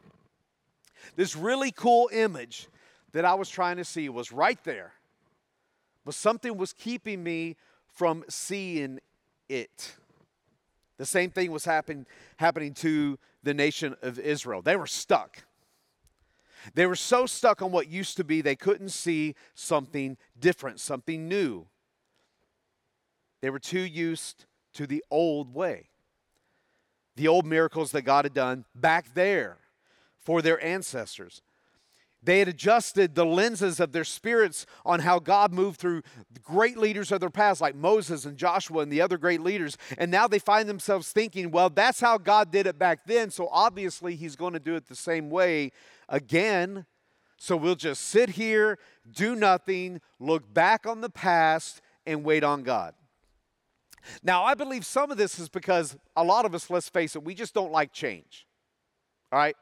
This 1.16 1.36
really 1.36 1.70
cool 1.70 2.08
image 2.12 2.68
that 3.12 3.24
I 3.24 3.34
was 3.34 3.50
trying 3.50 3.76
to 3.76 3.84
see 3.84 4.08
was 4.08 4.32
right 4.32 4.62
there 4.64 4.92
but 6.06 6.14
something 6.14 6.56
was 6.56 6.72
keeping 6.72 7.22
me 7.22 7.56
from 7.88 8.24
seeing 8.28 9.00
it. 9.48 9.96
The 10.98 11.04
same 11.04 11.30
thing 11.30 11.50
was 11.50 11.64
happen, 11.64 12.06
happening 12.36 12.74
to 12.74 13.18
the 13.42 13.52
nation 13.52 13.96
of 14.02 14.18
Israel. 14.20 14.62
They 14.62 14.76
were 14.76 14.86
stuck. 14.86 15.42
They 16.74 16.86
were 16.86 16.96
so 16.96 17.26
stuck 17.26 17.60
on 17.60 17.72
what 17.72 17.88
used 17.88 18.16
to 18.18 18.24
be, 18.24 18.40
they 18.40 18.54
couldn't 18.54 18.90
see 18.90 19.34
something 19.54 20.16
different, 20.38 20.78
something 20.78 21.28
new. 21.28 21.66
They 23.40 23.50
were 23.50 23.58
too 23.58 23.80
used 23.80 24.46
to 24.74 24.86
the 24.86 25.04
old 25.10 25.54
way, 25.54 25.88
the 27.16 27.26
old 27.26 27.46
miracles 27.46 27.90
that 27.92 28.02
God 28.02 28.24
had 28.24 28.34
done 28.34 28.64
back 28.74 29.14
there 29.14 29.58
for 30.20 30.40
their 30.40 30.62
ancestors. 30.64 31.42
They 32.26 32.40
had 32.40 32.48
adjusted 32.48 33.14
the 33.14 33.24
lenses 33.24 33.78
of 33.78 33.92
their 33.92 34.04
spirits 34.04 34.66
on 34.84 34.98
how 34.98 35.20
God 35.20 35.54
moved 35.54 35.78
through 35.78 36.02
great 36.42 36.76
leaders 36.76 37.12
of 37.12 37.20
their 37.20 37.30
past, 37.30 37.60
like 37.60 37.76
Moses 37.76 38.24
and 38.24 38.36
Joshua 38.36 38.80
and 38.80 38.90
the 38.90 39.00
other 39.00 39.16
great 39.16 39.40
leaders. 39.40 39.78
And 39.96 40.10
now 40.10 40.26
they 40.26 40.40
find 40.40 40.68
themselves 40.68 41.12
thinking, 41.12 41.52
well, 41.52 41.70
that's 41.70 42.00
how 42.00 42.18
God 42.18 42.50
did 42.50 42.66
it 42.66 42.80
back 42.80 43.06
then. 43.06 43.30
So 43.30 43.48
obviously, 43.52 44.16
He's 44.16 44.34
going 44.34 44.54
to 44.54 44.58
do 44.58 44.74
it 44.74 44.88
the 44.88 44.96
same 44.96 45.30
way 45.30 45.70
again. 46.08 46.84
So 47.38 47.56
we'll 47.56 47.76
just 47.76 48.02
sit 48.02 48.30
here, 48.30 48.80
do 49.08 49.36
nothing, 49.36 50.00
look 50.18 50.52
back 50.52 50.84
on 50.84 51.02
the 51.02 51.10
past, 51.10 51.80
and 52.06 52.24
wait 52.24 52.42
on 52.42 52.64
God. 52.64 52.94
Now, 54.24 54.42
I 54.42 54.54
believe 54.54 54.84
some 54.84 55.12
of 55.12 55.16
this 55.16 55.38
is 55.38 55.48
because 55.48 55.96
a 56.16 56.24
lot 56.24 56.44
of 56.44 56.56
us, 56.56 56.70
let's 56.70 56.88
face 56.88 57.14
it, 57.14 57.22
we 57.22 57.36
just 57.36 57.54
don't 57.54 57.70
like 57.70 57.92
change. 57.92 58.48
All 59.30 59.38
right? 59.38 59.56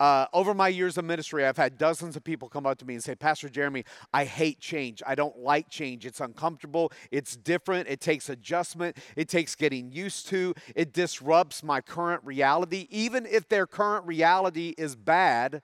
Uh, 0.00 0.24
over 0.32 0.54
my 0.54 0.68
years 0.68 0.96
of 0.96 1.04
ministry, 1.04 1.44
I've 1.44 1.58
had 1.58 1.76
dozens 1.76 2.16
of 2.16 2.24
people 2.24 2.48
come 2.48 2.64
up 2.64 2.78
to 2.78 2.86
me 2.86 2.94
and 2.94 3.04
say, 3.04 3.14
Pastor 3.14 3.50
Jeremy, 3.50 3.84
I 4.14 4.24
hate 4.24 4.58
change. 4.58 5.02
I 5.06 5.14
don't 5.14 5.36
like 5.36 5.68
change. 5.68 6.06
It's 6.06 6.20
uncomfortable. 6.20 6.90
It's 7.10 7.36
different. 7.36 7.86
It 7.86 8.00
takes 8.00 8.30
adjustment. 8.30 8.96
It 9.14 9.28
takes 9.28 9.54
getting 9.54 9.92
used 9.92 10.26
to. 10.28 10.54
It 10.74 10.94
disrupts 10.94 11.62
my 11.62 11.82
current 11.82 12.24
reality. 12.24 12.88
Even 12.88 13.26
if 13.26 13.46
their 13.50 13.66
current 13.66 14.06
reality 14.06 14.74
is 14.78 14.96
bad, 14.96 15.60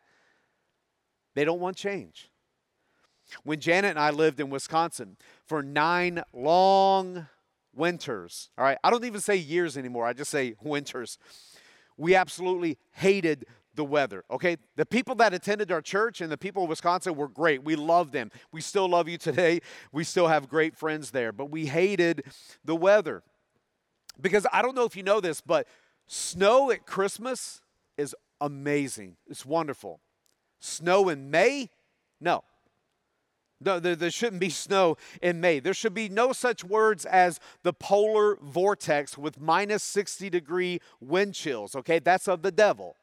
they 1.34 1.46
don't 1.46 1.60
want 1.60 1.78
change. 1.78 2.30
When 3.42 3.58
Janet 3.58 3.92
and 3.92 3.98
I 3.98 4.10
lived 4.10 4.38
in 4.38 4.50
Wisconsin 4.50 5.16
for 5.46 5.62
nine 5.62 6.22
long 6.34 7.26
winters, 7.74 8.50
all 8.58 8.64
right, 8.64 8.76
I 8.84 8.90
don't 8.90 9.04
even 9.06 9.22
say 9.22 9.36
years 9.36 9.78
anymore, 9.78 10.04
I 10.04 10.12
just 10.12 10.30
say 10.30 10.56
winters. 10.62 11.16
We 11.96 12.14
absolutely 12.14 12.76
hated 12.92 13.46
the 13.76 13.84
weather. 13.84 14.24
Okay, 14.30 14.56
the 14.76 14.86
people 14.86 15.14
that 15.16 15.32
attended 15.32 15.70
our 15.70 15.82
church 15.82 16.20
and 16.20 16.32
the 16.32 16.38
people 16.38 16.64
of 16.64 16.68
Wisconsin 16.68 17.14
were 17.14 17.28
great. 17.28 17.62
We 17.62 17.76
love 17.76 18.12
them. 18.12 18.30
We 18.52 18.60
still 18.60 18.88
love 18.88 19.08
you 19.08 19.18
today. 19.18 19.60
We 19.92 20.04
still 20.04 20.28
have 20.28 20.48
great 20.48 20.76
friends 20.76 21.10
there, 21.10 21.32
but 21.32 21.50
we 21.50 21.66
hated 21.66 22.24
the 22.64 22.76
weather. 22.76 23.22
Because 24.20 24.46
I 24.52 24.62
don't 24.62 24.74
know 24.74 24.84
if 24.84 24.96
you 24.96 25.02
know 25.02 25.20
this, 25.20 25.40
but 25.40 25.68
snow 26.06 26.70
at 26.70 26.86
Christmas 26.86 27.60
is 27.96 28.14
amazing. 28.40 29.16
It's 29.28 29.44
wonderful. 29.44 30.00
Snow 30.58 31.08
in 31.08 31.30
May? 31.30 31.70
No. 32.20 32.42
No, 33.60 33.80
there, 33.80 33.96
there, 33.96 34.10
shouldn't 34.10 34.40
be 34.40 34.50
snow 34.66 34.96
in 35.22 35.40
May. 35.40 35.60
There 35.60 35.74
should 35.74 35.94
be 35.94 36.08
no 36.08 36.32
such 36.32 36.64
words 36.64 37.04
as 37.04 37.40
the 37.62 37.72
polar 37.72 38.36
vortex 38.42 39.16
with 39.16 39.40
minus 39.40 39.82
60 39.82 40.30
degree 40.30 40.80
wind 41.00 41.34
chills, 41.34 41.74
okay? 41.76 41.98
That's 41.98 42.28
of 42.28 42.42
the 42.42 42.52
devil 42.52 42.96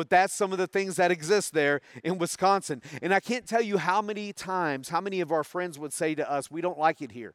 but 0.00 0.08
that's 0.08 0.32
some 0.32 0.50
of 0.50 0.56
the 0.56 0.66
things 0.66 0.96
that 0.96 1.10
exist 1.10 1.52
there 1.52 1.82
in 2.02 2.16
Wisconsin. 2.16 2.80
And 3.02 3.12
I 3.12 3.20
can't 3.20 3.46
tell 3.46 3.60
you 3.60 3.76
how 3.76 4.00
many 4.00 4.32
times, 4.32 4.88
how 4.88 5.02
many 5.02 5.20
of 5.20 5.30
our 5.30 5.44
friends 5.44 5.78
would 5.78 5.92
say 5.92 6.14
to 6.14 6.30
us, 6.30 6.50
We 6.50 6.62
don't 6.62 6.78
like 6.78 7.02
it 7.02 7.12
here. 7.12 7.34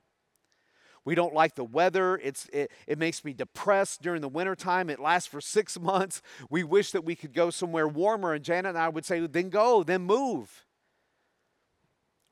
We 1.05 1.13
don't 1.13 1.36
like 1.36 1.53
the 1.53 1.63
weather. 1.63 2.19
It's, 2.24 2.50
it, 2.51 2.72
it 2.88 2.98
makes 2.98 3.24
me 3.24 3.34
depressed 3.34 4.01
during 4.01 4.22
the 4.22 4.27
wintertime. 4.27 4.89
It 4.89 4.98
lasts 5.00 5.27
for 5.27 5.41
six 5.41 5.79
months. 5.79 6.24
We 6.50 6.63
wish 6.63 6.89
that 6.89 7.05
we 7.05 7.13
could 7.13 7.36
go 7.36 7.51
somewhere 7.51 7.88
warmer. 7.88 8.34
And 8.34 8.43
Janet 8.43 8.69
and 8.69 8.79
I 8.79 8.89
would 8.89 9.05
say, 9.05 9.19
Then 9.27 9.50
go, 9.50 9.84
then 9.84 10.01
move. 10.01 10.65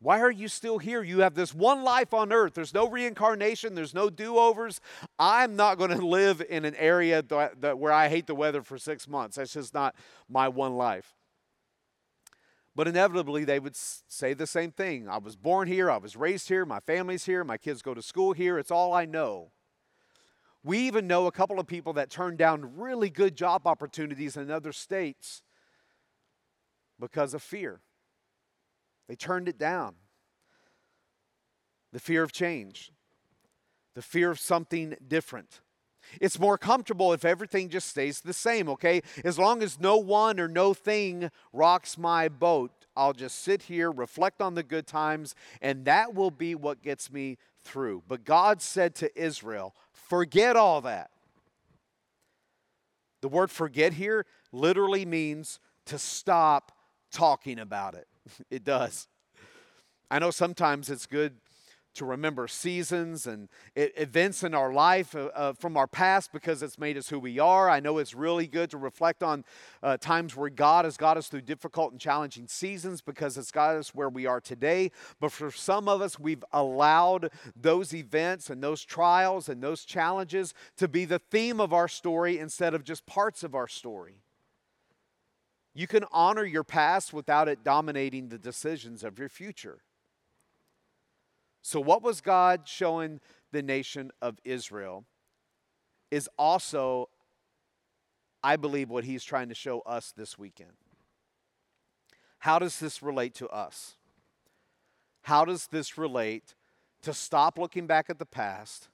Why 0.03 0.19
are 0.19 0.29
you 0.29 0.50
still 0.50 0.79
here? 0.79 1.01
You 1.01 1.22
have 1.22 1.33
this 1.33 1.53
one 1.53 1.81
life 1.81 2.13
on 2.13 2.33
earth. 2.33 2.55
There's 2.55 2.74
no 2.74 2.89
reincarnation, 2.89 3.74
there's 3.74 3.93
no 3.93 4.10
do 4.10 4.38
overs. 4.38 4.81
I'm 5.17 5.55
not 5.55 5.77
going 5.77 5.91
to 5.98 6.05
live 6.05 6.43
in 6.50 6.65
an 6.65 6.75
area 6.75 7.22
that, 7.22 7.62
that, 7.62 7.79
where 7.79 7.93
I 7.93 8.10
hate 8.10 8.27
the 8.27 8.36
weather 8.36 8.62
for 8.62 8.77
six 8.77 9.07
months. 9.07 9.38
That's 9.38 9.53
just 9.53 9.74
not 9.74 9.95
my 10.29 10.50
one 10.50 10.75
life. 10.75 11.13
But 12.75 12.89
inevitably, 12.89 13.45
they 13.45 13.60
would 13.60 13.77
say 13.77 14.33
the 14.33 14.45
same 14.45 14.72
thing. 14.72 15.07
I 15.07 15.19
was 15.19 15.38
born 15.38 15.69
here, 15.69 15.89
I 15.89 15.98
was 15.98 16.17
raised 16.17 16.50
here, 16.50 16.65
my 16.65 16.81
family's 16.81 17.24
here, 17.24 17.45
my 17.45 17.57
kids 17.57 17.81
go 17.81 17.93
to 17.93 18.01
school 18.01 18.33
here, 18.33 18.60
it's 18.60 18.72
all 18.72 18.93
I 18.93 19.05
know. 19.05 19.51
We 20.65 20.79
even 20.79 21.07
know 21.07 21.27
a 21.27 21.31
couple 21.31 21.60
of 21.60 21.67
people 21.67 21.93
that 21.93 22.10
turned 22.10 22.38
down 22.38 22.77
really 22.77 23.10
good 23.10 23.38
job 23.38 23.67
opportunities 23.67 24.36
in 24.36 24.51
other 24.51 24.74
states 24.74 25.43
because 27.00 27.33
of 27.33 27.41
fear. 27.41 27.79
They 29.07 29.15
turned 29.15 29.48
it 29.48 29.57
down. 29.57 29.95
The 31.91 32.00
fear 32.00 32.24
of 32.24 32.31
change, 32.31 32.91
the 33.93 34.01
fear 34.01 34.31
of 34.31 34.39
something 34.39 34.95
different. 35.07 35.62
It's 36.19 36.39
more 36.39 36.57
comfortable 36.57 37.13
if 37.13 37.24
everything 37.24 37.69
just 37.69 37.88
stays 37.88 38.22
the 38.22 38.33
same, 38.33 38.67
okay? 38.69 39.01
As 39.24 39.39
long 39.39 39.63
as 39.63 39.79
no 39.79 39.98
one 39.98 40.39
or 40.39 40.48
no 40.48 40.74
thing 40.74 41.29
rocks 41.51 41.98
my 41.98 42.29
boat, 42.29 42.72
I'll 42.95 43.13
just 43.13 43.39
sit 43.43 43.63
here, 43.63 43.91
reflect 43.91 44.41
on 44.41 44.55
the 44.55 44.63
good 44.63 44.88
times, 44.88 45.36
and 45.62 45.86
that 45.86 46.13
will 46.13 46.31
be 46.31 46.55
what 46.55 46.81
gets 46.81 47.12
me 47.12 47.38
through. 47.63 48.03
But 48.07 48.25
God 48.25 48.62
said 48.62 48.95
to 48.95 49.19
Israel, 49.19 49.75
forget 49.91 50.55
all 50.55 50.81
that. 50.81 51.10
The 53.22 53.29
word 53.29 53.50
forget 53.50 53.93
here 53.93 54.25
literally 54.51 55.05
means 55.05 55.60
to 55.86 55.98
stop 55.98 56.72
talking 57.12 57.57
about 57.60 57.95
it. 57.95 58.07
It 58.49 58.63
does. 58.63 59.07
I 60.09 60.19
know 60.19 60.31
sometimes 60.31 60.89
it's 60.89 61.05
good 61.05 61.37
to 61.95 62.05
remember 62.05 62.47
seasons 62.47 63.27
and 63.27 63.49
events 63.75 64.43
in 64.43 64.55
our 64.55 64.73
life 64.73 65.15
uh, 65.15 65.29
uh, 65.35 65.53
from 65.53 65.77
our 65.77 65.85
past 65.85 66.31
because 66.33 66.63
it's 66.63 66.79
made 66.79 66.97
us 66.97 67.09
who 67.09 67.19
we 67.19 67.37
are. 67.39 67.69
I 67.69 67.79
know 67.79 67.99
it's 67.99 68.15
really 68.15 68.47
good 68.47 68.71
to 68.71 68.77
reflect 68.77 69.21
on 69.21 69.45
uh, 69.83 69.97
times 69.97 70.35
where 70.35 70.49
God 70.49 70.85
has 70.85 70.97
got 70.97 71.17
us 71.17 71.27
through 71.27 71.41
difficult 71.41 71.91
and 71.91 72.01
challenging 72.01 72.47
seasons 72.47 73.01
because 73.01 73.37
it's 73.37 73.51
got 73.51 73.75
us 73.75 73.93
where 73.93 74.09
we 74.09 74.25
are 74.25 74.41
today. 74.41 74.91
But 75.19 75.31
for 75.31 75.51
some 75.51 75.87
of 75.87 76.01
us, 76.01 76.19
we've 76.19 76.43
allowed 76.51 77.29
those 77.55 77.93
events 77.93 78.49
and 78.49 78.63
those 78.63 78.83
trials 78.83 79.47
and 79.47 79.61
those 79.61 79.85
challenges 79.85 80.53
to 80.77 80.87
be 80.87 81.05
the 81.05 81.19
theme 81.19 81.61
of 81.61 81.73
our 81.73 81.87
story 81.87 82.39
instead 82.39 82.73
of 82.73 82.83
just 82.83 83.05
parts 83.05 83.43
of 83.43 83.53
our 83.53 83.67
story. 83.67 84.22
You 85.73 85.87
can 85.87 86.05
honor 86.11 86.45
your 86.45 86.63
past 86.63 87.13
without 87.13 87.47
it 87.47 87.63
dominating 87.63 88.29
the 88.29 88.37
decisions 88.37 89.03
of 89.03 89.17
your 89.17 89.29
future. 89.29 89.79
So, 91.61 91.79
what 91.79 92.03
was 92.03 92.21
God 92.21 92.61
showing 92.65 93.19
the 93.51 93.63
nation 93.63 94.11
of 94.21 94.37
Israel 94.43 95.05
is 96.11 96.29
also, 96.37 97.09
I 98.43 98.57
believe, 98.57 98.89
what 98.89 99.05
He's 99.05 99.23
trying 99.23 99.49
to 99.49 99.55
show 99.55 99.79
us 99.81 100.13
this 100.15 100.37
weekend. 100.37 100.73
How 102.39 102.59
does 102.59 102.79
this 102.79 103.01
relate 103.01 103.33
to 103.35 103.47
us? 103.47 103.95
How 105.21 105.45
does 105.45 105.67
this 105.67 105.97
relate 105.97 106.55
to 107.03 107.13
stop 107.13 107.57
looking 107.57 107.87
back 107.87 108.09
at 108.09 108.19
the 108.19 108.25
past 108.25 108.89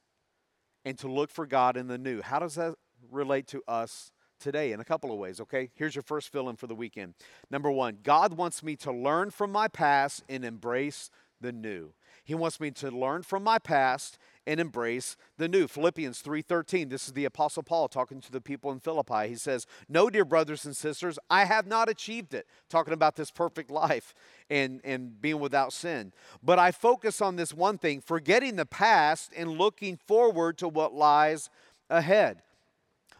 and 0.84 0.96
to 0.98 1.08
look 1.08 1.30
for 1.30 1.46
God 1.46 1.76
in 1.76 1.88
the 1.88 1.98
new? 1.98 2.22
How 2.22 2.38
does 2.38 2.54
that 2.54 2.76
relate 3.10 3.48
to 3.48 3.62
us 3.66 4.12
today 4.40 4.72
in 4.72 4.80
a 4.80 4.84
couple 4.84 5.12
of 5.12 5.18
ways, 5.18 5.40
okay? 5.40 5.70
Here's 5.74 5.94
your 5.94 6.02
first 6.02 6.32
fill 6.32 6.48
in 6.48 6.56
for 6.56 6.66
the 6.66 6.74
weekend. 6.74 7.14
Number 7.50 7.70
one, 7.70 7.98
God 8.02 8.34
wants 8.34 8.62
me 8.62 8.76
to 8.76 8.92
learn 8.92 9.30
from 9.30 9.52
my 9.52 9.68
past 9.68 10.24
and 10.28 10.44
embrace 10.44 11.10
the 11.40 11.52
new. 11.52 11.92
He 12.24 12.34
wants 12.34 12.60
me 12.60 12.70
to 12.72 12.90
learn 12.90 13.22
from 13.22 13.42
my 13.42 13.58
past 13.58 14.18
and 14.46 14.60
embrace 14.60 15.16
the 15.36 15.48
new. 15.48 15.66
Philippians 15.66 16.20
3:13. 16.20 16.88
This 16.88 17.06
is 17.06 17.12
the 17.12 17.24
apostle 17.24 17.62
Paul 17.62 17.88
talking 17.88 18.20
to 18.20 18.30
the 18.30 18.40
people 18.40 18.70
in 18.72 18.80
Philippi. 18.80 19.28
He 19.28 19.36
says, 19.36 19.66
"No, 19.88 20.10
dear 20.10 20.24
brothers 20.24 20.64
and 20.64 20.76
sisters, 20.76 21.18
I 21.28 21.44
have 21.44 21.66
not 21.66 21.88
achieved 21.88 22.34
it." 22.34 22.46
Talking 22.68 22.92
about 22.92 23.16
this 23.16 23.30
perfect 23.30 23.70
life 23.70 24.14
and 24.48 24.80
and 24.84 25.20
being 25.20 25.40
without 25.40 25.72
sin. 25.72 26.12
But 26.42 26.58
I 26.58 26.72
focus 26.72 27.20
on 27.20 27.36
this 27.36 27.54
one 27.54 27.78
thing, 27.78 28.00
forgetting 28.00 28.56
the 28.56 28.66
past 28.66 29.32
and 29.34 29.58
looking 29.58 29.96
forward 29.96 30.58
to 30.58 30.68
what 30.68 30.94
lies 30.94 31.50
ahead. 31.88 32.42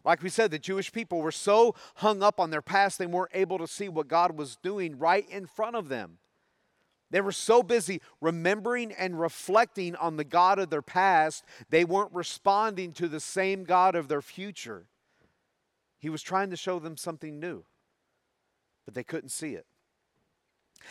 Like 0.05 0.23
we 0.23 0.31
said, 0.31 0.51
the 0.51 0.59
Jewish 0.59 0.93
people 0.93 1.21
were 1.21 1.33
so 1.33 1.75
hung 1.97 2.23
up 2.23 2.41
on 2.41 2.51
their 2.51 2.63
past, 2.63 2.99
they 2.99 3.07
weren't 3.07 3.33
able 3.35 3.59
to 3.59 3.67
see 3.67 3.89
what 3.89 4.09
God 4.09 4.37
was 4.37 4.57
doing 4.57 4.99
right 4.99 5.29
in 5.29 5.47
front 5.47 5.77
of 5.77 5.89
them. 5.89 6.19
They 7.11 7.21
were 7.21 7.33
so 7.33 7.63
busy 7.63 8.01
remembering 8.21 8.93
and 8.93 9.21
reflecting 9.21 9.97
on 9.97 10.17
the 10.17 10.25
God 10.25 10.59
of 10.59 10.71
their 10.71 10.83
past, 10.83 11.45
they 11.69 11.85
weren't 11.85 12.13
responding 12.13 12.93
to 12.95 13.09
the 13.09 13.21
same 13.21 13.65
God 13.65 13.95
of 13.95 14.09
their 14.09 14.23
future. 14.23 14.87
He 15.99 16.09
was 16.09 16.23
trying 16.23 16.51
to 16.51 16.57
show 16.57 16.79
them 16.79 16.97
something 16.97 17.39
new, 17.39 17.65
but 18.85 18.95
they 18.95 19.05
couldn't 19.05 19.31
see 19.31 19.55
it. 19.55 19.67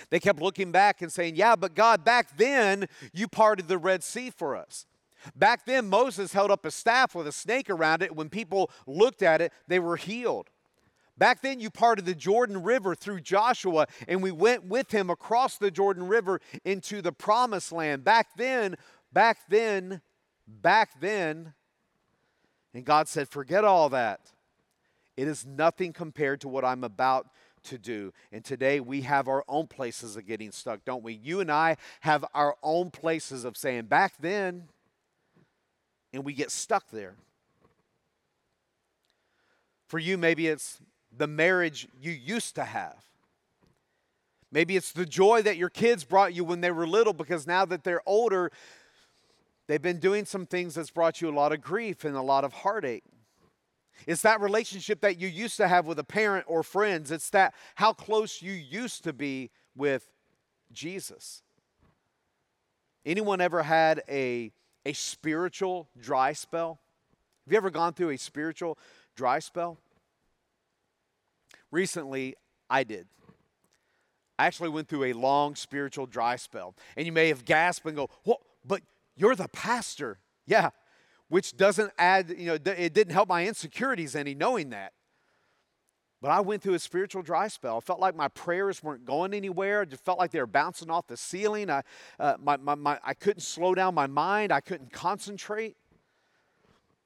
They 0.09 0.19
kept 0.19 0.41
looking 0.41 0.71
back 0.71 1.01
and 1.01 1.11
saying, 1.11 1.35
Yeah, 1.35 1.55
but 1.55 1.73
God, 1.73 2.03
back 2.03 2.37
then 2.37 2.87
you 3.11 3.27
parted 3.27 3.67
the 3.67 3.77
Red 3.77 4.03
Sea 4.03 4.29
for 4.29 4.55
us. 4.55 4.85
Back 5.35 5.65
then, 5.65 5.89
Moses 5.89 6.33
held 6.33 6.51
up 6.51 6.65
a 6.65 6.71
staff 6.71 7.15
with 7.15 7.27
a 7.27 7.31
snake 7.31 7.69
around 7.69 8.01
it. 8.01 8.15
When 8.15 8.29
people 8.29 8.71
looked 8.87 9.21
at 9.21 9.41
it, 9.41 9.51
they 9.67 9.79
were 9.79 9.97
healed. 9.97 10.49
Back 11.17 11.41
then, 11.41 11.59
you 11.59 11.69
parted 11.69 12.05
the 12.05 12.15
Jordan 12.15 12.63
River 12.63 12.95
through 12.95 13.19
Joshua, 13.19 13.87
and 14.07 14.23
we 14.23 14.31
went 14.31 14.65
with 14.65 14.91
him 14.91 15.09
across 15.09 15.57
the 15.57 15.69
Jordan 15.69 16.07
River 16.07 16.39
into 16.63 17.01
the 17.01 17.11
promised 17.11 17.73
land. 17.73 18.05
Back 18.05 18.29
then, 18.37 18.75
back 19.11 19.39
then, 19.49 20.01
back 20.47 20.99
then. 21.01 21.53
And 22.73 22.85
God 22.85 23.09
said, 23.09 23.27
Forget 23.27 23.65
all 23.65 23.89
that. 23.89 24.31
It 25.17 25.27
is 25.27 25.45
nothing 25.45 25.91
compared 25.91 26.39
to 26.41 26.47
what 26.47 26.63
I'm 26.63 26.85
about 26.85 27.27
to 27.63 27.77
do. 27.77 28.13
And 28.31 28.45
today 28.45 28.79
we 28.79 29.01
have 29.01 29.27
our 29.27 29.43
own 29.49 29.67
places 29.67 30.15
of 30.15 30.25
getting 30.25 30.51
stuck, 30.51 30.85
don't 30.85 31.03
we? 31.03 31.13
You 31.13 31.41
and 31.41 31.51
I 31.51 31.75
have 32.01 32.23
our 32.33 32.55
own 32.63 32.91
places 32.91 33.43
of 33.43 33.57
saying, 33.57 33.87
Back 33.87 34.13
then, 34.21 34.69
and 36.13 36.23
we 36.23 36.33
get 36.33 36.51
stuck 36.51 36.89
there. 36.91 37.15
For 39.87 39.99
you, 39.99 40.17
maybe 40.17 40.47
it's 40.47 40.79
the 41.15 41.27
marriage 41.27 41.87
you 41.99 42.11
used 42.11 42.55
to 42.55 42.63
have. 42.63 43.03
Maybe 44.51 44.75
it's 44.75 44.91
the 44.91 45.05
joy 45.05 45.41
that 45.43 45.57
your 45.57 45.69
kids 45.69 46.03
brought 46.03 46.33
you 46.33 46.43
when 46.43 46.61
they 46.61 46.71
were 46.71 46.87
little 46.87 47.13
because 47.13 47.45
now 47.45 47.65
that 47.65 47.83
they're 47.83 48.01
older, 48.05 48.51
they've 49.67 49.81
been 49.81 49.99
doing 49.99 50.25
some 50.25 50.45
things 50.45 50.75
that's 50.75 50.91
brought 50.91 51.21
you 51.21 51.29
a 51.29 51.31
lot 51.31 51.51
of 51.51 51.61
grief 51.61 52.03
and 52.03 52.15
a 52.15 52.21
lot 52.21 52.43
of 52.43 52.53
heartache. 52.53 53.03
It's 54.07 54.21
that 54.21 54.41
relationship 54.41 55.01
that 55.01 55.19
you 55.19 55.27
used 55.27 55.57
to 55.57 55.67
have 55.67 55.85
with 55.85 55.99
a 55.99 56.03
parent 56.03 56.45
or 56.47 56.63
friends. 56.63 57.11
It's 57.11 57.29
that 57.31 57.53
how 57.75 57.93
close 57.93 58.41
you 58.41 58.53
used 58.53 59.03
to 59.03 59.13
be 59.13 59.51
with 59.75 60.09
Jesus. 60.71 61.43
Anyone 63.05 63.41
ever 63.41 63.63
had 63.63 64.01
a, 64.09 64.51
a 64.85 64.93
spiritual 64.93 65.87
dry 65.99 66.33
spell? 66.33 66.79
Have 67.45 67.53
you 67.53 67.57
ever 67.57 67.69
gone 67.69 67.93
through 67.93 68.09
a 68.11 68.17
spiritual 68.17 68.77
dry 69.15 69.39
spell? 69.39 69.77
Recently, 71.71 72.35
I 72.69 72.83
did. 72.83 73.07
I 74.37 74.45
actually 74.45 74.69
went 74.69 74.87
through 74.87 75.05
a 75.05 75.13
long 75.13 75.55
spiritual 75.55 76.05
dry 76.05 76.35
spell. 76.37 76.75
And 76.95 77.05
you 77.05 77.11
may 77.11 77.27
have 77.27 77.43
gasped 77.45 77.85
and 77.85 77.95
go, 77.95 78.09
well, 78.25 78.39
but 78.65 78.81
you're 79.15 79.35
the 79.35 79.49
pastor. 79.49 80.19
Yeah, 80.45 80.69
which 81.27 81.57
doesn't 81.57 81.91
add, 81.97 82.33
you 82.37 82.45
know, 82.45 82.53
it 82.53 82.93
didn't 82.93 83.13
help 83.13 83.29
my 83.29 83.45
insecurities 83.45 84.15
any 84.15 84.33
knowing 84.33 84.69
that. 84.69 84.93
But 86.21 86.31
I 86.31 86.41
went 86.41 86.61
through 86.61 86.73
a 86.73 86.79
spiritual 86.79 87.21
dry 87.21 87.47
spell. 87.47 87.77
I 87.77 87.79
felt 87.79 87.99
like 87.99 88.15
my 88.15 88.27
prayers 88.27 88.83
weren't 88.83 89.05
going 89.05 89.33
anywhere. 89.33 89.81
I 89.81 89.85
just 89.85 90.03
felt 90.03 90.19
like 90.19 90.31
they 90.31 90.39
were 90.39 90.47
bouncing 90.47 90.89
off 90.89 91.07
the 91.07 91.15
ceiling. 91.15 91.69
I, 91.69 91.83
uh, 92.19 92.35
my, 92.41 92.57
my, 92.57 92.75
my, 92.75 92.99
I 93.03 93.13
couldn't 93.13 93.41
slow 93.41 93.73
down 93.73 93.95
my 93.95 94.07
mind. 94.07 94.51
I 94.51 94.59
couldn't 94.59 94.91
concentrate. 94.91 95.77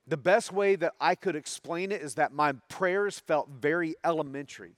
The 0.08 0.18
best 0.18 0.52
way 0.52 0.76
that 0.78 0.94
I 1.00 1.14
could 1.14 1.36
explain 1.36 1.92
it 1.92 2.02
is 2.02 2.16
that 2.16 2.34
my 2.34 2.54
prayers 2.70 3.20
felt 3.20 3.50
very 3.50 3.96
elementary. 4.04 4.74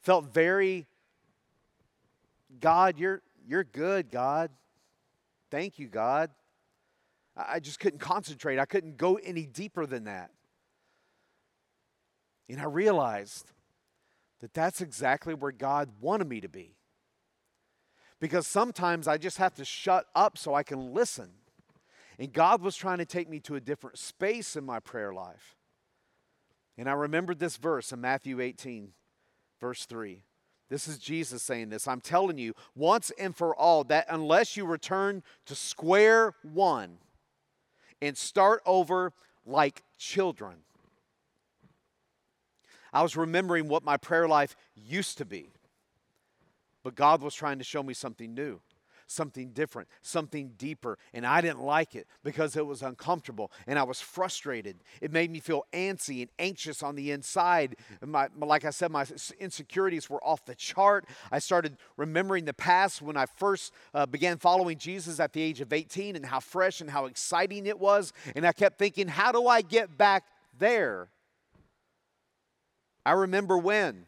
Felt 0.00 0.32
very, 0.32 0.86
God, 2.60 2.98
you're, 2.98 3.20
you're 3.46 3.64
good, 3.64 4.10
God. 4.10 4.50
Thank 5.50 5.78
you, 5.78 5.88
God. 5.88 6.30
I 7.36 7.60
just 7.60 7.78
couldn't 7.80 8.00
concentrate. 8.00 8.58
I 8.58 8.64
couldn't 8.64 8.96
go 8.96 9.16
any 9.16 9.44
deeper 9.46 9.86
than 9.86 10.04
that. 10.04 10.30
And 12.48 12.60
I 12.60 12.64
realized 12.64 13.52
that 14.40 14.54
that's 14.54 14.80
exactly 14.80 15.34
where 15.34 15.52
God 15.52 15.90
wanted 16.00 16.28
me 16.28 16.40
to 16.40 16.48
be. 16.48 16.76
Because 18.20 18.46
sometimes 18.46 19.06
I 19.06 19.16
just 19.16 19.38
have 19.38 19.54
to 19.54 19.64
shut 19.64 20.06
up 20.14 20.38
so 20.38 20.54
I 20.54 20.62
can 20.62 20.92
listen. 20.92 21.30
And 22.18 22.32
God 22.32 22.62
was 22.62 22.76
trying 22.76 22.98
to 22.98 23.04
take 23.04 23.28
me 23.28 23.38
to 23.40 23.54
a 23.54 23.60
different 23.60 23.98
space 23.98 24.56
in 24.56 24.64
my 24.64 24.80
prayer 24.80 25.12
life. 25.12 25.56
And 26.76 26.88
I 26.88 26.92
remembered 26.92 27.38
this 27.38 27.56
verse 27.56 27.92
in 27.92 28.00
Matthew 28.00 28.40
18, 28.40 28.92
verse 29.60 29.84
3. 29.84 30.24
This 30.68 30.86
is 30.86 30.98
Jesus 30.98 31.42
saying 31.42 31.70
this. 31.70 31.88
I'm 31.88 32.00
telling 32.00 32.38
you 32.38 32.54
once 32.74 33.10
and 33.18 33.34
for 33.34 33.54
all 33.56 33.84
that 33.84 34.06
unless 34.10 34.56
you 34.56 34.66
return 34.66 35.22
to 35.46 35.54
square 35.54 36.34
one 36.42 36.98
and 38.02 38.16
start 38.16 38.62
over 38.66 39.12
like 39.46 39.82
children, 39.98 40.58
I 42.92 43.02
was 43.02 43.16
remembering 43.16 43.68
what 43.68 43.84
my 43.84 43.96
prayer 43.96 44.28
life 44.28 44.56
used 44.74 45.18
to 45.18 45.24
be. 45.24 45.50
But 46.82 46.94
God 46.94 47.22
was 47.22 47.34
trying 47.34 47.58
to 47.58 47.64
show 47.64 47.82
me 47.82 47.92
something 47.92 48.32
new, 48.32 48.60
something 49.06 49.50
different, 49.50 49.88
something 50.00 50.52
deeper. 50.56 50.96
And 51.12 51.26
I 51.26 51.40
didn't 51.40 51.60
like 51.60 51.94
it 51.94 52.06
because 52.22 52.56
it 52.56 52.66
was 52.66 52.82
uncomfortable 52.82 53.50
and 53.66 53.78
I 53.78 53.82
was 53.82 54.00
frustrated. 54.00 54.78
It 55.02 55.12
made 55.12 55.30
me 55.30 55.40
feel 55.40 55.66
antsy 55.72 56.22
and 56.22 56.30
anxious 56.38 56.82
on 56.82 56.94
the 56.94 57.10
inside. 57.10 57.76
My, 58.00 58.28
like 58.38 58.64
I 58.64 58.70
said, 58.70 58.90
my 58.90 59.04
insecurities 59.38 60.08
were 60.08 60.22
off 60.24 60.44
the 60.44 60.54
chart. 60.54 61.04
I 61.32 61.40
started 61.40 61.76
remembering 61.96 62.44
the 62.44 62.54
past 62.54 63.02
when 63.02 63.16
I 63.16 63.26
first 63.26 63.72
uh, 63.92 64.06
began 64.06 64.38
following 64.38 64.78
Jesus 64.78 65.20
at 65.20 65.32
the 65.32 65.42
age 65.42 65.60
of 65.60 65.72
18 65.72 66.16
and 66.16 66.24
how 66.24 66.40
fresh 66.40 66.80
and 66.80 66.88
how 66.88 67.06
exciting 67.06 67.66
it 67.66 67.78
was. 67.78 68.12
And 68.34 68.46
I 68.46 68.52
kept 68.52 68.78
thinking, 68.78 69.08
how 69.08 69.32
do 69.32 69.46
I 69.46 69.62
get 69.62 69.98
back 69.98 70.24
there? 70.58 71.08
I 73.08 73.12
remember 73.12 73.56
when. 73.56 74.04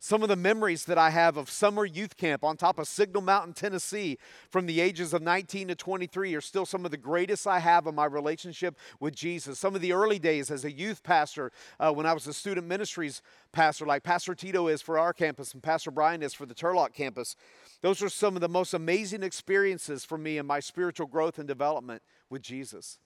Some 0.00 0.24
of 0.24 0.28
the 0.28 0.34
memories 0.34 0.86
that 0.86 0.98
I 0.98 1.10
have 1.10 1.36
of 1.36 1.48
summer 1.48 1.84
youth 1.84 2.16
camp 2.16 2.42
on 2.42 2.56
top 2.56 2.76
of 2.80 2.88
Signal 2.88 3.22
Mountain, 3.22 3.52
Tennessee, 3.52 4.18
from 4.50 4.66
the 4.66 4.80
ages 4.80 5.14
of 5.14 5.22
19 5.22 5.68
to 5.68 5.76
23, 5.76 6.34
are 6.34 6.40
still 6.40 6.66
some 6.66 6.84
of 6.84 6.90
the 6.90 6.96
greatest 6.96 7.46
I 7.46 7.60
have 7.60 7.86
in 7.86 7.94
my 7.94 8.06
relationship 8.06 8.76
with 8.98 9.14
Jesus. 9.14 9.60
Some 9.60 9.76
of 9.76 9.80
the 9.80 9.92
early 9.92 10.18
days 10.18 10.50
as 10.50 10.64
a 10.64 10.72
youth 10.72 11.04
pastor, 11.04 11.52
uh, 11.78 11.92
when 11.92 12.04
I 12.04 12.14
was 12.14 12.26
a 12.26 12.32
student 12.32 12.66
ministries 12.66 13.22
pastor, 13.52 13.86
like 13.86 14.02
Pastor 14.02 14.34
Tito 14.34 14.66
is 14.66 14.82
for 14.82 14.98
our 14.98 15.12
campus 15.12 15.54
and 15.54 15.62
Pastor 15.62 15.92
Brian 15.92 16.24
is 16.24 16.34
for 16.34 16.46
the 16.46 16.54
Turlock 16.54 16.94
campus, 16.94 17.36
those 17.80 18.02
are 18.02 18.08
some 18.08 18.34
of 18.34 18.40
the 18.40 18.48
most 18.48 18.74
amazing 18.74 19.22
experiences 19.22 20.04
for 20.04 20.18
me 20.18 20.36
in 20.36 20.46
my 20.46 20.58
spiritual 20.58 21.06
growth 21.06 21.38
and 21.38 21.46
development 21.46 22.02
with 22.28 22.42
Jesus. 22.42 22.98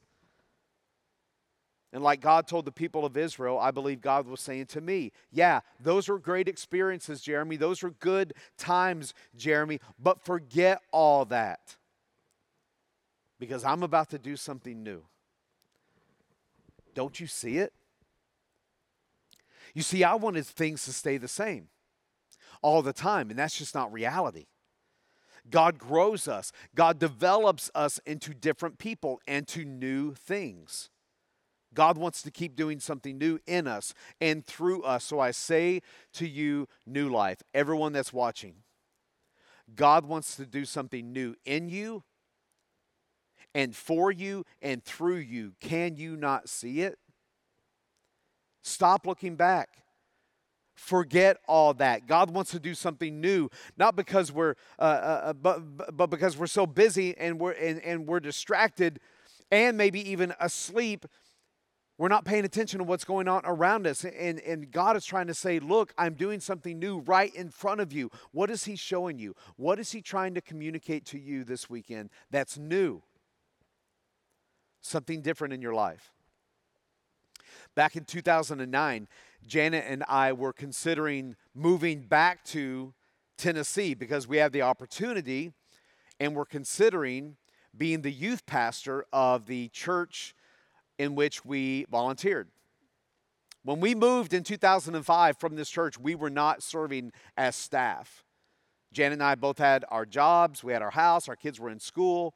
And 1.95 2.03
like 2.03 2.21
God 2.21 2.49
told 2.49 2.65
the 2.65 2.73
people 2.73 3.07
of 3.07 3.17
Israel, 3.17 3.57
I 3.57 3.71
believe 3.71 4.01
God 4.01 4.27
was 4.27 4.41
saying 4.41 4.67
to 4.67 4.81
me, 4.81 5.13
Yeah, 5.31 5.61
those 5.79 6.09
were 6.09 6.19
great 6.19 6.49
experiences, 6.49 7.23
Jeremy. 7.23 7.57
Those 7.57 7.85
were 7.85 7.93
good 7.93 8.35
times, 8.59 9.15
Jeremy. 9.37 9.79
But 9.97 10.21
forget 10.21 10.83
all 10.91 11.25
that 11.27 11.77
because 13.39 13.65
I'm 13.65 13.85
about 13.85 14.11
to 14.11 14.19
do 14.19 14.35
something 14.35 14.83
new. 14.83 15.05
Don't 16.97 17.21
you 17.21 17.29
see 17.29 17.59
it? 17.59 17.73
You 19.73 19.83
see, 19.83 20.03
I 20.03 20.15
wanted 20.17 20.47
things 20.47 20.85
to 20.87 20.93
stay 20.93 21.17
the 21.17 21.29
same 21.29 21.69
all 22.61 22.83
the 22.83 22.93
time, 22.93 23.31
and 23.31 23.39
that's 23.39 23.57
just 23.57 23.75
not 23.75 23.93
reality. 23.93 24.47
God 25.49 25.79
grows 25.79 26.27
us, 26.27 26.51
God 26.75 26.99
develops 26.99 27.71
us 27.73 28.01
into 28.05 28.35
different 28.35 28.79
people 28.79 29.21
and 29.29 29.47
to 29.49 29.65
new 29.65 30.15
things. 30.15 30.91
God 31.75 31.99
wants 31.99 32.23
to 32.23 32.31
keep 32.31 32.57
doing 32.57 32.81
something 32.81 33.19
new 33.19 33.39
in 33.47 33.67
us 33.67 33.93
and 34.21 34.47
through 34.47 34.83
us. 34.83 35.05
So 35.05 35.21
I 35.21 35.33
say 35.33 35.83
to 36.15 36.27
you, 36.27 36.69
New 36.87 37.09
Life, 37.09 37.43
everyone 37.53 37.93
that's 37.93 38.13
watching, 38.13 38.55
God 39.75 40.07
wants 40.07 40.37
to 40.37 40.47
do 40.47 40.65
something 40.65 41.13
new 41.13 41.35
in 41.45 41.69
you 41.69 42.05
and 43.55 43.75
for 43.75 44.11
you 44.11 44.45
and 44.61 44.85
through 44.85 45.17
you. 45.17 45.55
Can 45.61 45.97
you 45.97 46.17
not 46.17 46.49
see 46.49 46.81
it? 46.81 46.99
Stop 48.63 49.07
looking 49.07 49.37
back. 49.37 49.85
Forget 50.75 51.39
all 51.47 51.73
that. 51.75 52.07
God 52.07 52.31
wants 52.31 52.51
to 52.51 52.59
do 52.59 52.75
something 52.75 53.21
new, 53.21 53.49
not 53.77 53.95
because 53.95 54.33
we're, 54.33 54.55
uh, 54.79 54.83
uh, 54.83 55.21
uh 55.25 55.33
but, 55.33 55.97
but 55.97 56.09
because 56.09 56.37
we're 56.37 56.47
so 56.47 56.67
busy 56.67 57.17
and 57.17 57.39
we're 57.39 57.53
and, 57.53 57.81
and 57.83 58.07
we're 58.09 58.21
distracted, 58.21 58.99
and 59.53 59.77
maybe 59.77 60.11
even 60.11 60.35
asleep 60.41 61.07
we're 61.97 62.09
not 62.09 62.25
paying 62.25 62.45
attention 62.45 62.79
to 62.79 62.85
what's 62.85 63.05
going 63.05 63.29
on 63.29 63.43
around 63.45 63.87
us. 63.87 64.05
And, 64.05 64.41
and 64.41 64.71
God 64.71 64.97
is 64.97 65.05
trying 65.05 65.29
to 65.29 65.35
say, 65.35 65.61
Look, 65.61 65.95
I'm 65.97 66.15
doing 66.15 66.41
something 66.41 66.79
new 66.79 66.99
right 67.01 67.33
in 67.35 67.51
front 67.51 67.81
of 67.81 67.93
you. 67.93 68.11
What 68.33 68.51
is 68.51 68.65
He 68.65 68.77
showing 68.77 69.19
you? 69.19 69.35
What 69.57 69.79
is 69.79 69.93
He 69.93 70.03
trying 70.03 70.35
to 70.35 70.41
communicate 70.41 71.05
to 71.07 71.19
you 71.19 71.45
this 71.45 71.71
weekend 71.71 72.11
that's 72.31 72.59
new? 72.59 73.03
Something 74.81 75.23
different 75.23 75.55
in 75.55 75.63
your 75.63 75.75
life. 75.75 76.13
Back 77.77 77.97
in 77.97 78.05
2009, 78.05 79.09
Janet 79.47 79.85
and 79.87 80.05
I 80.09 80.33
were 80.33 80.53
considering 80.53 81.37
moving 81.55 82.03
back 82.03 82.45
to 82.47 82.93
Tennessee 83.37 83.95
because 83.95 84.27
we 84.27 84.39
have 84.39 84.53
the 84.53 84.63
opportunity 84.63 85.53
and 86.19 86.35
we're 86.35 86.45
considering 86.45 87.37
being 87.77 88.03
the 88.03 88.13
youth 88.13 88.47
pastor 88.47 89.05
of 89.13 89.47
the 89.47 89.69
church 89.69 90.35
in 90.99 91.15
which 91.15 91.45
we 91.45 91.87
volunteered. 91.91 92.49
When 93.65 93.81
we 93.81 93.95
moved 93.95 94.35
in 94.35 94.45
2005 94.45 95.39
from 95.39 95.57
this 95.57 95.71
church, 95.71 95.99
we 95.99 96.15
were 96.15 96.31
not 96.31 96.63
serving 96.63 97.13
as 97.37 97.57
staff. 97.57 98.25
Janet 98.93 99.15
and 99.15 99.23
I 99.23 99.35
both 99.35 99.59
had 99.59 99.85
our 99.89 100.07
jobs, 100.07 100.63
we 100.63 100.73
had 100.73 100.83
our 100.83 100.91
house, 100.91 101.29
our 101.29 101.37
kids 101.37 101.59
were 101.59 101.71
in 101.71 101.81
school. 101.81 102.35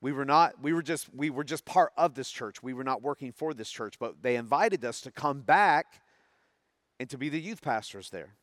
We 0.00 0.12
were 0.12 0.24
not 0.24 0.60
we 0.60 0.72
were 0.72 0.82
just 0.82 1.14
we 1.14 1.30
were 1.30 1.44
just 1.44 1.64
part 1.64 1.92
of 1.96 2.14
this 2.14 2.30
church. 2.30 2.62
We 2.62 2.72
were 2.72 2.82
not 2.82 3.02
working 3.02 3.30
for 3.32 3.54
this 3.54 3.70
church, 3.70 3.98
but 4.00 4.22
they 4.22 4.34
invited 4.34 4.84
us 4.84 5.00
to 5.02 5.12
come 5.12 5.42
back 5.42 6.02
and 6.98 7.08
to 7.10 7.18
be 7.18 7.28
the 7.28 7.40
youth 7.40 7.62
pastors 7.62 8.10
there. 8.10 8.34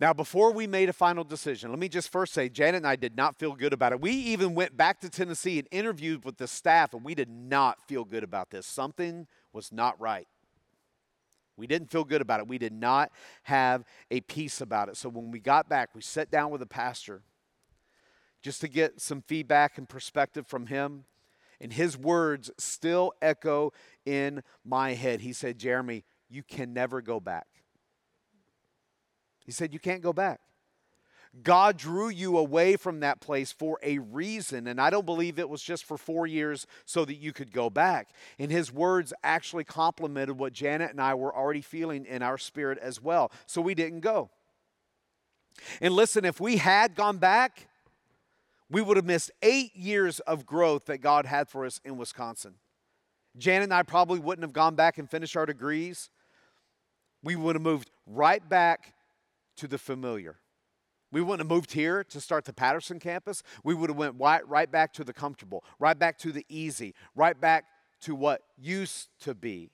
Now, 0.00 0.12
before 0.12 0.52
we 0.52 0.68
made 0.68 0.88
a 0.88 0.92
final 0.92 1.24
decision, 1.24 1.70
let 1.70 1.78
me 1.78 1.88
just 1.88 2.12
first 2.12 2.32
say 2.32 2.48
Janet 2.48 2.76
and 2.76 2.86
I 2.86 2.94
did 2.94 3.16
not 3.16 3.36
feel 3.36 3.54
good 3.54 3.72
about 3.72 3.92
it. 3.92 4.00
We 4.00 4.12
even 4.12 4.54
went 4.54 4.76
back 4.76 5.00
to 5.00 5.10
Tennessee 5.10 5.58
and 5.58 5.66
interviewed 5.72 6.24
with 6.24 6.36
the 6.36 6.46
staff, 6.46 6.94
and 6.94 7.04
we 7.04 7.16
did 7.16 7.28
not 7.28 7.78
feel 7.88 8.04
good 8.04 8.22
about 8.22 8.50
this. 8.50 8.64
Something 8.64 9.26
was 9.52 9.72
not 9.72 10.00
right. 10.00 10.28
We 11.56 11.66
didn't 11.66 11.90
feel 11.90 12.04
good 12.04 12.20
about 12.20 12.38
it. 12.38 12.46
We 12.46 12.58
did 12.58 12.72
not 12.72 13.10
have 13.42 13.84
a 14.12 14.20
peace 14.20 14.60
about 14.60 14.88
it. 14.88 14.96
So 14.96 15.08
when 15.08 15.32
we 15.32 15.40
got 15.40 15.68
back, 15.68 15.90
we 15.96 16.00
sat 16.00 16.30
down 16.30 16.52
with 16.52 16.60
the 16.60 16.66
pastor 16.66 17.22
just 18.40 18.60
to 18.60 18.68
get 18.68 19.00
some 19.00 19.20
feedback 19.22 19.78
and 19.78 19.88
perspective 19.88 20.46
from 20.46 20.66
him. 20.66 21.04
And 21.60 21.72
his 21.72 21.98
words 21.98 22.52
still 22.56 23.12
echo 23.20 23.72
in 24.06 24.44
my 24.64 24.94
head. 24.94 25.22
He 25.22 25.32
said, 25.32 25.58
Jeremy, 25.58 26.04
you 26.30 26.44
can 26.44 26.72
never 26.72 27.02
go 27.02 27.18
back. 27.18 27.48
He 29.48 29.52
said, 29.52 29.72
You 29.72 29.80
can't 29.80 30.02
go 30.02 30.12
back. 30.12 30.40
God 31.42 31.78
drew 31.78 32.10
you 32.10 32.36
away 32.36 32.76
from 32.76 33.00
that 33.00 33.22
place 33.22 33.50
for 33.50 33.78
a 33.82 33.96
reason. 33.96 34.66
And 34.66 34.78
I 34.78 34.90
don't 34.90 35.06
believe 35.06 35.38
it 35.38 35.48
was 35.48 35.62
just 35.62 35.86
for 35.86 35.96
four 35.96 36.26
years 36.26 36.66
so 36.84 37.06
that 37.06 37.14
you 37.14 37.32
could 37.32 37.50
go 37.50 37.70
back. 37.70 38.10
And 38.38 38.50
his 38.50 38.70
words 38.70 39.14
actually 39.24 39.64
complemented 39.64 40.38
what 40.38 40.52
Janet 40.52 40.90
and 40.90 41.00
I 41.00 41.14
were 41.14 41.34
already 41.34 41.62
feeling 41.62 42.04
in 42.04 42.22
our 42.22 42.36
spirit 42.36 42.76
as 42.76 43.00
well. 43.00 43.32
So 43.46 43.62
we 43.62 43.74
didn't 43.74 44.00
go. 44.00 44.28
And 45.80 45.94
listen, 45.94 46.26
if 46.26 46.40
we 46.40 46.58
had 46.58 46.94
gone 46.94 47.16
back, 47.16 47.68
we 48.68 48.82
would 48.82 48.98
have 48.98 49.06
missed 49.06 49.30
eight 49.42 49.74
years 49.74 50.20
of 50.20 50.44
growth 50.44 50.84
that 50.86 50.98
God 50.98 51.24
had 51.24 51.48
for 51.48 51.64
us 51.64 51.80
in 51.86 51.96
Wisconsin. 51.96 52.56
Janet 53.38 53.64
and 53.64 53.74
I 53.74 53.82
probably 53.82 54.18
wouldn't 54.18 54.44
have 54.44 54.52
gone 54.52 54.74
back 54.74 54.98
and 54.98 55.10
finished 55.10 55.38
our 55.38 55.46
degrees. 55.46 56.10
We 57.22 57.34
would 57.34 57.56
have 57.56 57.62
moved 57.62 57.90
right 58.06 58.46
back 58.46 58.92
to 59.58 59.68
the 59.68 59.78
familiar. 59.78 60.36
We 61.10 61.22
wouldn't 61.22 61.40
have 61.40 61.54
moved 61.56 61.72
here 61.72 62.04
to 62.04 62.20
start 62.20 62.44
the 62.44 62.52
Patterson 62.52 62.98
campus. 62.98 63.42
We 63.64 63.74
would 63.74 63.88
have 63.90 63.96
went 63.96 64.16
right, 64.18 64.46
right 64.46 64.70
back 64.70 64.92
to 64.94 65.04
the 65.04 65.12
comfortable, 65.12 65.64
right 65.78 65.98
back 65.98 66.18
to 66.18 66.32
the 66.32 66.44
easy, 66.48 66.94
right 67.14 67.38
back 67.38 67.64
to 68.02 68.14
what 68.14 68.42
used 68.56 69.08
to 69.20 69.34
be. 69.34 69.70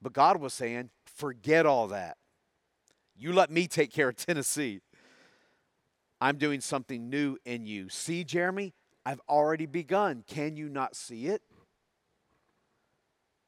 But 0.00 0.12
God 0.12 0.40
was 0.40 0.54
saying, 0.54 0.90
forget 1.04 1.66
all 1.66 1.88
that. 1.88 2.16
You 3.18 3.32
let 3.32 3.50
me 3.50 3.66
take 3.66 3.92
care 3.92 4.08
of 4.10 4.16
Tennessee. 4.16 4.80
I'm 6.20 6.36
doing 6.36 6.60
something 6.60 7.10
new 7.10 7.36
in 7.44 7.66
you. 7.66 7.88
See, 7.88 8.24
Jeremy, 8.24 8.72
I've 9.04 9.20
already 9.28 9.66
begun. 9.66 10.24
Can 10.26 10.56
you 10.56 10.68
not 10.68 10.96
see 10.96 11.26
it? 11.26 11.42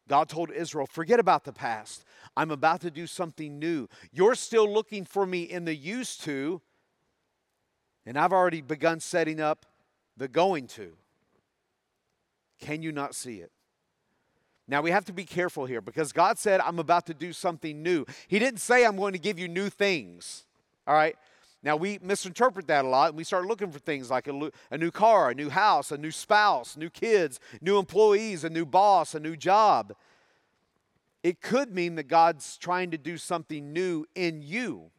God 0.08 0.28
told 0.28 0.50
Israel, 0.50 0.86
forget 0.86 1.20
about 1.20 1.44
the 1.44 1.52
past. 1.52 2.04
I'm 2.36 2.50
about 2.50 2.80
to 2.80 2.90
do 2.90 3.06
something 3.06 3.58
new. 3.58 3.88
You're 4.10 4.34
still 4.34 4.70
looking 4.70 5.04
for 5.04 5.26
me 5.26 5.42
in 5.42 5.64
the 5.64 5.74
used 5.74 6.22
to, 6.22 6.60
and 8.06 8.18
I've 8.18 8.32
already 8.32 8.62
begun 8.62 9.00
setting 9.00 9.40
up 9.40 9.66
the 10.16 10.28
going 10.28 10.66
to. 10.68 10.92
Can 12.60 12.82
you 12.82 12.90
not 12.90 13.14
see 13.14 13.36
it? 13.36 13.52
Now 14.66 14.82
we 14.82 14.90
have 14.90 15.04
to 15.06 15.12
be 15.12 15.24
careful 15.24 15.64
here 15.64 15.80
because 15.80 16.12
God 16.12 16.38
said, 16.38 16.60
I'm 16.60 16.78
about 16.78 17.06
to 17.06 17.14
do 17.14 17.32
something 17.32 17.82
new. 17.82 18.04
He 18.28 18.38
didn't 18.38 18.60
say, 18.60 18.84
I'm 18.84 18.96
going 18.96 19.14
to 19.14 19.18
give 19.18 19.38
you 19.38 19.48
new 19.48 19.70
things. 19.70 20.44
All 20.86 20.94
right? 20.94 21.16
Now, 21.62 21.76
we 21.76 21.98
misinterpret 22.00 22.68
that 22.68 22.84
a 22.84 22.88
lot 22.88 23.08
and 23.08 23.16
we 23.16 23.24
start 23.24 23.46
looking 23.46 23.72
for 23.72 23.80
things 23.80 24.10
like 24.10 24.28
a, 24.28 24.50
a, 24.70 24.78
new 24.78 24.92
car, 24.92 25.30
a 25.30 25.34
new 25.34 25.50
house, 25.50 25.90
a 25.90 25.98
new 25.98 26.12
spouse, 26.12 26.76
new 26.76 26.88
kids, 26.88 27.40
new 27.60 27.78
employees, 27.78 28.44
a 28.44 28.50
new 28.50 28.64
boss, 28.64 29.14
a 29.14 29.20
new 29.20 29.36
job. 29.36 29.94
It 31.24 31.40
could 31.40 31.74
mean 31.74 31.96
that 31.96 32.04
God's 32.04 32.56
trying 32.58 32.92
to 32.92 32.98
do 32.98 33.16
something 33.16 33.72
new 33.72 34.06
in 34.14 34.40
you, 34.40 34.90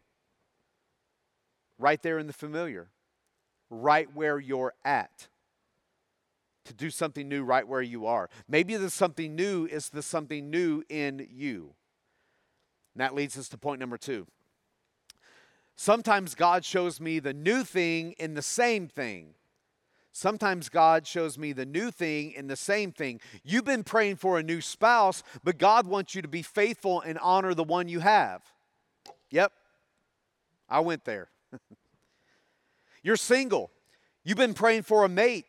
right 1.78 2.02
there 2.04 2.20
in 2.20 2.28
the 2.28 2.34
familiar, 2.34 2.90
right 3.70 4.14
where 4.14 4.38
you're 4.38 4.74
at. 4.84 5.30
To 6.66 6.74
do 6.74 6.92
something 6.92 7.28
new 7.28 7.44
right 7.44 7.68
where 7.68 7.82
you 7.82 8.06
are. 8.06 8.30
Maybe 8.48 8.76
the 8.76 8.92
something 8.92 9.36
new 9.36 9.66
is 9.66 9.90
the 9.90 10.04
something 10.04 10.52
new 10.52 10.84
in 10.88 11.28
you. 11.32 11.74
And 12.94 13.02
that 13.02 13.16
leads 13.16 13.40
us 13.40 13.50
to 13.50 13.58
point 13.58 13.80
number 13.80 13.98
two. 13.98 14.28
Sometimes 15.82 16.36
God 16.36 16.66
shows 16.66 17.00
me 17.00 17.20
the 17.20 17.34
new 17.34 17.64
thing 17.64 18.12
in 18.20 18.34
the 18.34 18.42
same 18.42 18.90
thing. 18.90 19.36
Sometimes 20.12 20.68
God 20.68 21.08
shows 21.08 21.38
me 21.38 21.54
the 21.54 21.66
new 21.66 21.90
thing 21.90 22.34
in 22.34 22.48
the 22.48 22.58
same 22.58 22.92
thing. 22.92 23.22
You've 23.46 23.64
been 23.64 23.86
praying 23.86 24.18
for 24.18 24.38
a 24.38 24.44
new 24.44 24.60
spouse, 24.60 25.24
but 25.42 25.58
God 25.58 25.88
wants 25.88 26.14
you 26.14 26.22
to 26.22 26.28
be 26.28 26.42
faithful 26.42 27.00
and 27.00 27.18
honor 27.20 27.54
the 27.54 27.64
one 27.64 27.88
you 27.88 28.02
have. 28.02 28.42
Yep, 29.32 29.54
I 30.68 30.82
went 30.82 31.06
there. 31.06 31.30
You're 33.02 33.16
single. 33.16 33.72
You've 34.26 34.38
been 34.38 34.54
praying 34.54 34.82
for 34.82 35.06
a 35.06 35.10
mate, 35.10 35.46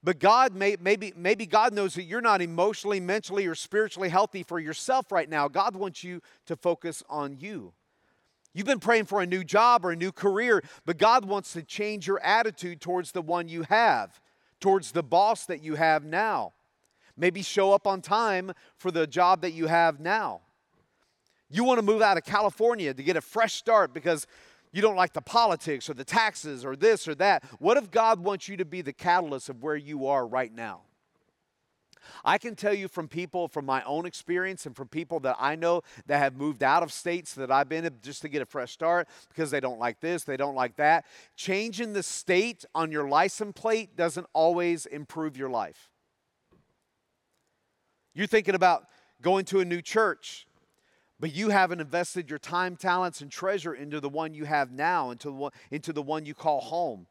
but 0.00 0.20
God 0.20 0.54
may, 0.54 0.76
maybe 0.80 1.12
maybe 1.16 1.44
God 1.44 1.74
knows 1.74 1.94
that 1.94 2.04
you're 2.04 2.20
not 2.20 2.40
emotionally, 2.40 3.00
mentally, 3.00 3.48
or 3.48 3.56
spiritually 3.56 4.10
healthy 4.10 4.44
for 4.44 4.60
yourself 4.60 5.10
right 5.10 5.28
now. 5.28 5.48
God 5.48 5.74
wants 5.74 6.04
you 6.04 6.22
to 6.46 6.54
focus 6.54 7.02
on 7.08 7.36
you. 7.40 7.72
You've 8.56 8.64
been 8.64 8.80
praying 8.80 9.04
for 9.04 9.20
a 9.20 9.26
new 9.26 9.44
job 9.44 9.84
or 9.84 9.90
a 9.90 9.96
new 9.96 10.10
career, 10.10 10.62
but 10.86 10.96
God 10.96 11.26
wants 11.26 11.52
to 11.52 11.62
change 11.62 12.06
your 12.06 12.18
attitude 12.20 12.80
towards 12.80 13.12
the 13.12 13.20
one 13.20 13.48
you 13.48 13.64
have, 13.64 14.18
towards 14.60 14.92
the 14.92 15.02
boss 15.02 15.44
that 15.44 15.62
you 15.62 15.74
have 15.74 16.06
now. 16.06 16.54
Maybe 17.18 17.42
show 17.42 17.74
up 17.74 17.86
on 17.86 18.00
time 18.00 18.52
for 18.78 18.90
the 18.90 19.06
job 19.06 19.42
that 19.42 19.52
you 19.52 19.66
have 19.66 20.00
now. 20.00 20.40
You 21.50 21.64
want 21.64 21.80
to 21.80 21.84
move 21.84 22.00
out 22.00 22.16
of 22.16 22.24
California 22.24 22.94
to 22.94 23.02
get 23.02 23.18
a 23.18 23.20
fresh 23.20 23.52
start 23.52 23.92
because 23.92 24.26
you 24.72 24.80
don't 24.80 24.96
like 24.96 25.12
the 25.12 25.20
politics 25.20 25.90
or 25.90 25.94
the 25.94 26.02
taxes 26.02 26.64
or 26.64 26.76
this 26.76 27.06
or 27.06 27.14
that. 27.16 27.44
What 27.58 27.76
if 27.76 27.90
God 27.90 28.20
wants 28.20 28.48
you 28.48 28.56
to 28.56 28.64
be 28.64 28.80
the 28.80 28.94
catalyst 28.94 29.50
of 29.50 29.62
where 29.62 29.76
you 29.76 30.06
are 30.06 30.26
right 30.26 30.50
now? 30.50 30.80
I 32.24 32.38
can 32.38 32.54
tell 32.54 32.74
you 32.74 32.88
from 32.88 33.08
people, 33.08 33.48
from 33.48 33.66
my 33.66 33.82
own 33.84 34.06
experience, 34.06 34.66
and 34.66 34.76
from 34.76 34.88
people 34.88 35.20
that 35.20 35.36
I 35.38 35.56
know 35.56 35.82
that 36.06 36.18
have 36.18 36.36
moved 36.36 36.62
out 36.62 36.82
of 36.82 36.92
states 36.92 37.34
that 37.34 37.50
I've 37.50 37.68
been 37.68 37.84
in 37.84 37.94
just 38.02 38.22
to 38.22 38.28
get 38.28 38.42
a 38.42 38.46
fresh 38.46 38.72
start 38.72 39.08
because 39.28 39.50
they 39.50 39.60
don't 39.60 39.78
like 39.78 40.00
this, 40.00 40.24
they 40.24 40.36
don't 40.36 40.54
like 40.54 40.76
that. 40.76 41.06
Changing 41.36 41.92
the 41.92 42.02
state 42.02 42.64
on 42.74 42.92
your 42.92 43.08
license 43.08 43.52
plate 43.54 43.96
doesn't 43.96 44.26
always 44.32 44.86
improve 44.86 45.36
your 45.36 45.50
life. 45.50 45.90
You're 48.14 48.26
thinking 48.26 48.54
about 48.54 48.86
going 49.20 49.44
to 49.46 49.60
a 49.60 49.64
new 49.64 49.82
church, 49.82 50.46
but 51.20 51.34
you 51.34 51.50
haven't 51.50 51.80
invested 51.80 52.30
your 52.30 52.38
time, 52.38 52.76
talents, 52.76 53.20
and 53.20 53.30
treasure 53.30 53.74
into 53.74 54.00
the 54.00 54.08
one 54.08 54.34
you 54.34 54.44
have 54.44 54.72
now, 54.72 55.10
into 55.10 55.28
the 55.28 55.34
one, 55.34 55.52
into 55.70 55.92
the 55.92 56.02
one 56.02 56.26
you 56.26 56.34
call 56.34 56.60
home. 56.60 57.06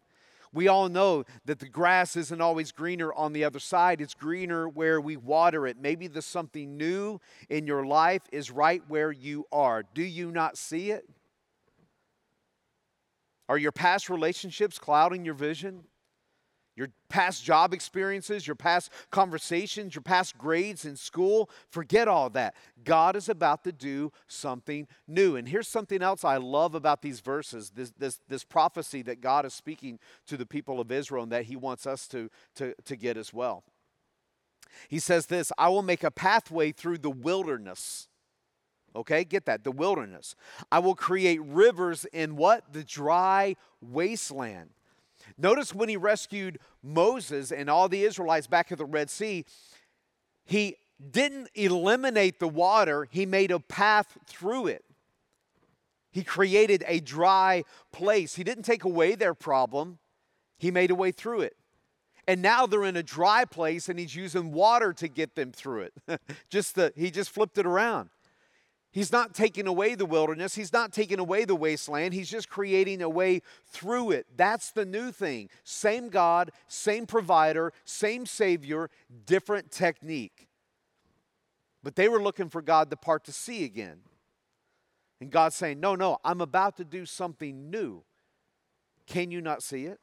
We 0.56 0.70
all 0.70 0.88
know 0.88 1.26
that 1.44 1.60
the 1.60 1.68
grass 1.68 2.16
isn't 2.16 2.40
always 2.40 2.72
greener 2.72 3.14
on 3.14 3.34
the 3.34 3.44
other 3.44 3.60
side, 3.60 4.00
it's 4.00 4.14
greener 4.14 4.70
where 4.70 5.02
we 5.02 5.18
water 5.18 5.68
it. 5.68 5.78
Maybe 5.78 6.08
the 6.08 6.22
something 6.22 6.78
new 6.78 7.20
in 7.50 7.68
your 7.68 7.86
life 7.86 8.22
is 8.32 8.50
right 8.50 8.82
where 8.88 9.12
you 9.12 9.46
are. 9.52 9.84
Do 9.94 10.02
you 10.02 10.32
not 10.32 10.58
see 10.58 10.92
it? 10.92 11.10
Are 13.50 13.58
your 13.58 13.74
past 13.74 14.10
relationships 14.10 14.80
clouding 14.80 15.26
your 15.26 15.34
vision? 15.34 15.84
Your 16.76 16.90
past 17.08 17.44
job 17.44 17.74
experiences, 17.74 18.46
your 18.46 18.56
past 18.56 18.92
conversations, 19.10 19.96
your 19.96 20.02
past 20.02 20.38
grades 20.38 20.84
in 20.86 20.98
school. 20.98 21.50
Forget 21.70 22.08
all 22.08 22.30
that. 22.32 22.56
God 22.84 23.16
is 23.16 23.30
about 23.30 23.64
to 23.64 23.72
do 23.72 24.12
something 24.28 24.88
new. 25.08 25.36
And 25.38 25.48
here's 25.48 25.68
something 25.68 26.02
else 26.02 26.26
I 26.26 26.38
love 26.38 26.76
about 26.76 27.02
these 27.02 27.22
verses 27.22 27.72
this, 27.72 27.92
this, 27.98 28.20
this 28.28 28.44
prophecy 28.44 29.02
that 29.04 29.22
God 29.22 29.46
is 29.46 29.54
speaking 29.54 30.00
to 30.28 30.38
the 30.38 30.46
people 30.46 30.82
of 30.82 30.92
Israel 30.92 31.24
and 31.24 31.32
that 31.32 31.46
He 31.46 31.56
wants 31.56 31.88
us 31.88 32.08
to, 32.10 32.30
to, 32.56 32.76
to 32.84 32.96
get 32.96 33.16
as 33.16 33.34
well. 33.34 33.64
He 34.90 35.00
says 35.00 35.28
this 35.28 35.52
I 35.58 35.70
will 35.70 35.84
make 35.84 36.04
a 36.04 36.12
pathway 36.12 36.72
through 36.72 37.00
the 37.00 37.10
wilderness. 37.10 38.08
Okay, 38.96 39.26
get 39.26 39.46
that, 39.46 39.66
the 39.66 39.72
wilderness. 39.72 40.36
I 40.72 40.80
will 40.80 40.96
create 40.96 41.42
rivers 41.44 42.06
in 42.14 42.38
what? 42.38 42.72
The 42.72 42.84
dry 42.84 43.58
wasteland. 43.82 44.70
Notice 45.38 45.74
when 45.74 45.90
he 45.90 45.98
rescued 45.98 46.60
Moses 46.84 47.52
and 47.52 47.70
all 47.70 47.90
the 47.90 48.04
Israelites 48.04 48.48
back 48.48 48.72
at 48.72 48.78
the 48.78 48.86
Red 48.86 49.10
Sea, 49.10 49.46
he 50.46 50.78
didn't 51.12 51.50
eliminate 51.56 52.40
the 52.40 52.48
water, 52.48 53.08
he 53.12 53.26
made 53.26 53.52
a 53.52 53.60
path 53.60 54.18
through 54.28 54.68
it. 54.68 54.86
He 56.12 56.24
created 56.24 56.84
a 56.88 57.02
dry 57.02 57.66
place. 57.92 58.36
He 58.36 58.46
didn't 58.46 58.64
take 58.64 58.86
away 58.86 59.16
their 59.16 59.34
problem, 59.34 60.00
he 60.58 60.72
made 60.72 60.92
a 60.92 60.96
way 60.96 61.12
through 61.12 61.42
it. 61.42 61.58
And 62.28 62.42
now 62.42 62.66
they're 62.66 62.86
in 62.86 62.96
a 62.96 63.04
dry 63.04 63.46
place 63.46 63.88
and 63.88 64.00
he's 64.00 64.16
using 64.16 64.52
water 64.52 64.94
to 64.94 65.08
get 65.08 65.36
them 65.36 65.52
through 65.52 65.90
it. 66.08 66.22
just 66.50 66.76
the, 66.76 66.92
he 66.96 67.12
just 67.12 67.30
flipped 67.30 67.58
it 67.58 67.66
around. 67.66 68.10
He's 68.96 69.12
not 69.12 69.34
taking 69.34 69.68
away 69.68 69.96
the 69.96 70.06
wilderness. 70.06 70.56
He's 70.56 70.72
not 70.72 70.94
taking 70.94 71.20
away 71.20 71.44
the 71.44 71.54
wasteland. 71.54 72.14
He's 72.14 72.30
just 72.30 72.48
creating 72.48 73.02
a 73.02 73.10
way 73.10 73.42
through 73.68 74.12
it. 74.12 74.26
That's 74.38 74.72
the 74.72 74.86
new 74.86 75.12
thing. 75.12 75.50
Same 75.66 76.08
God, 76.08 76.52
same 76.70 77.06
provider, 77.06 77.74
same 77.84 78.26
Savior, 78.26 78.90
different 79.26 79.70
technique. 79.70 80.48
But 81.84 81.98
they 81.98 82.08
were 82.08 82.24
looking 82.24 82.48
for 82.48 82.62
God 82.62 82.90
to 82.90 82.96
part 82.96 83.26
to 83.26 83.34
sea 83.34 83.66
again. 83.66 83.98
And 85.20 85.30
God's 85.30 85.58
saying, 85.58 85.82
No, 85.82 85.96
no, 85.96 86.20
I'm 86.24 86.40
about 86.40 86.78
to 86.78 86.86
do 86.86 87.06
something 87.06 87.70
new. 87.70 88.06
Can 89.08 89.30
you 89.30 89.42
not 89.42 89.62
see 89.62 89.88
it? 89.88 90.00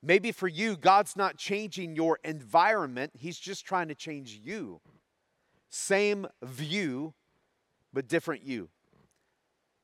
Maybe 0.00 0.30
for 0.30 0.46
you, 0.46 0.76
God's 0.76 1.16
not 1.16 1.38
changing 1.38 1.96
your 1.96 2.20
environment, 2.22 3.14
He's 3.18 3.36
just 3.36 3.66
trying 3.66 3.88
to 3.88 3.96
change 3.96 4.40
you. 4.44 4.80
Same 5.70 6.28
view, 6.40 7.14
but 7.92 8.08
different 8.08 8.42
you. 8.44 8.68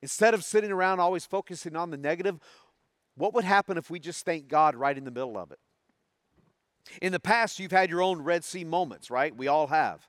Instead 0.02 0.34
of 0.34 0.44
sitting 0.44 0.70
around 0.70 1.00
always 1.00 1.24
focusing 1.24 1.76
on 1.76 1.90
the 1.90 1.96
negative, 1.96 2.38
what 3.16 3.32
would 3.34 3.44
happen 3.44 3.78
if 3.78 3.90
we 3.90 3.98
just 3.98 4.24
thank 4.24 4.48
God 4.48 4.74
right 4.74 4.96
in 4.96 5.04
the 5.04 5.10
middle 5.10 5.38
of 5.38 5.50
it? 5.50 5.58
In 7.00 7.12
the 7.12 7.20
past, 7.20 7.58
you've 7.58 7.72
had 7.72 7.88
your 7.88 8.02
own 8.02 8.20
Red 8.20 8.44
Sea 8.44 8.64
moments, 8.64 9.10
right? 9.10 9.34
We 9.34 9.48
all 9.48 9.68
have. 9.68 10.06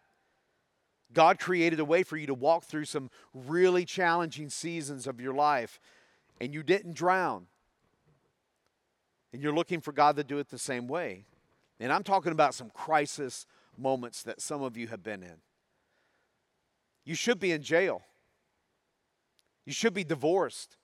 God 1.13 1.39
created 1.39 1.79
a 1.79 1.85
way 1.85 2.03
for 2.03 2.17
you 2.17 2.27
to 2.27 2.33
walk 2.33 2.65
through 2.65 2.85
some 2.85 3.09
really 3.33 3.85
challenging 3.85 4.49
seasons 4.49 5.07
of 5.07 5.21
your 5.21 5.33
life. 5.33 5.79
and 6.41 6.53
you 6.53 6.63
didn't 6.63 6.95
drown. 6.95 7.47
And 9.31 9.41
you're 9.41 9.53
looking 9.53 9.81
for 9.81 9.91
God 9.91 10.17
to 10.17 10.23
do 10.23 10.37
it 10.39 10.49
the 10.49 10.57
same 10.57 10.87
way. 10.87 11.25
And 11.79 11.91
I'm 11.91 12.03
talking 12.03 12.31
about 12.31 12.53
some 12.53 12.69
crisis 12.69 13.45
moments 13.77 14.23
that 14.23 14.41
some 14.41 14.61
of 14.61 14.77
you 14.77 14.87
have 14.87 15.03
been 15.03 15.23
in. 15.23 15.37
You 17.05 17.15
should 17.15 17.39
be 17.39 17.51
in 17.51 17.61
jail. 17.61 18.01
You 19.65 19.73
should 19.73 19.93
be 19.93 20.03
divorced. 20.03 20.77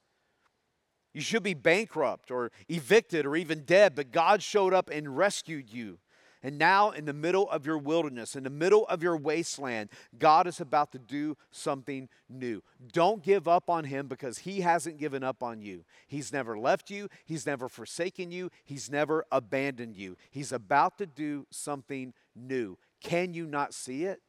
You 1.14 1.22
should 1.22 1.44
be 1.44 1.54
bankrupt 1.54 2.32
or 2.32 2.52
evicted 2.70 3.26
or 3.26 3.36
even 3.36 3.64
dead, 3.64 3.96
but 3.96 4.12
God 4.12 4.42
showed 4.42 4.74
up 4.74 4.90
and 4.90 5.18
rescued 5.18 5.72
you. 5.72 6.00
And 6.44 6.58
now, 6.58 6.90
in 6.90 7.06
the 7.06 7.14
middle 7.14 7.48
of 7.52 7.68
your 7.68 7.78
wilderness, 7.78 8.36
in 8.36 8.44
the 8.44 8.50
middle 8.50 8.88
of 8.88 9.04
your 9.04 9.16
wasteland, 9.16 9.92
God 10.18 10.48
is 10.48 10.60
about 10.60 10.92
to 10.94 11.00
do 11.00 11.38
something 11.52 12.10
new. 12.30 12.64
Don't 12.92 13.22
give 13.22 13.48
up 13.48 13.70
on 13.70 13.84
Him 13.84 14.08
because 14.08 14.40
He 14.40 14.62
hasn't 14.62 14.98
given 14.98 15.24
up 15.24 15.44
on 15.44 15.62
you. 15.62 15.84
He's 16.08 16.34
never 16.34 16.58
left 16.58 16.90
you, 16.90 17.10
He's 17.26 17.46
never 17.46 17.70
forsaken 17.70 18.32
you, 18.32 18.50
He's 18.64 18.90
never 18.90 19.24
abandoned 19.32 19.96
you. 19.98 20.18
He's 20.32 20.52
about 20.52 20.98
to 20.98 21.06
do 21.06 21.46
something 21.52 22.12
new. 22.36 22.80
Can 23.02 23.36
you 23.36 23.46
not 23.46 23.76
see 23.76 24.06
it? 24.06 24.22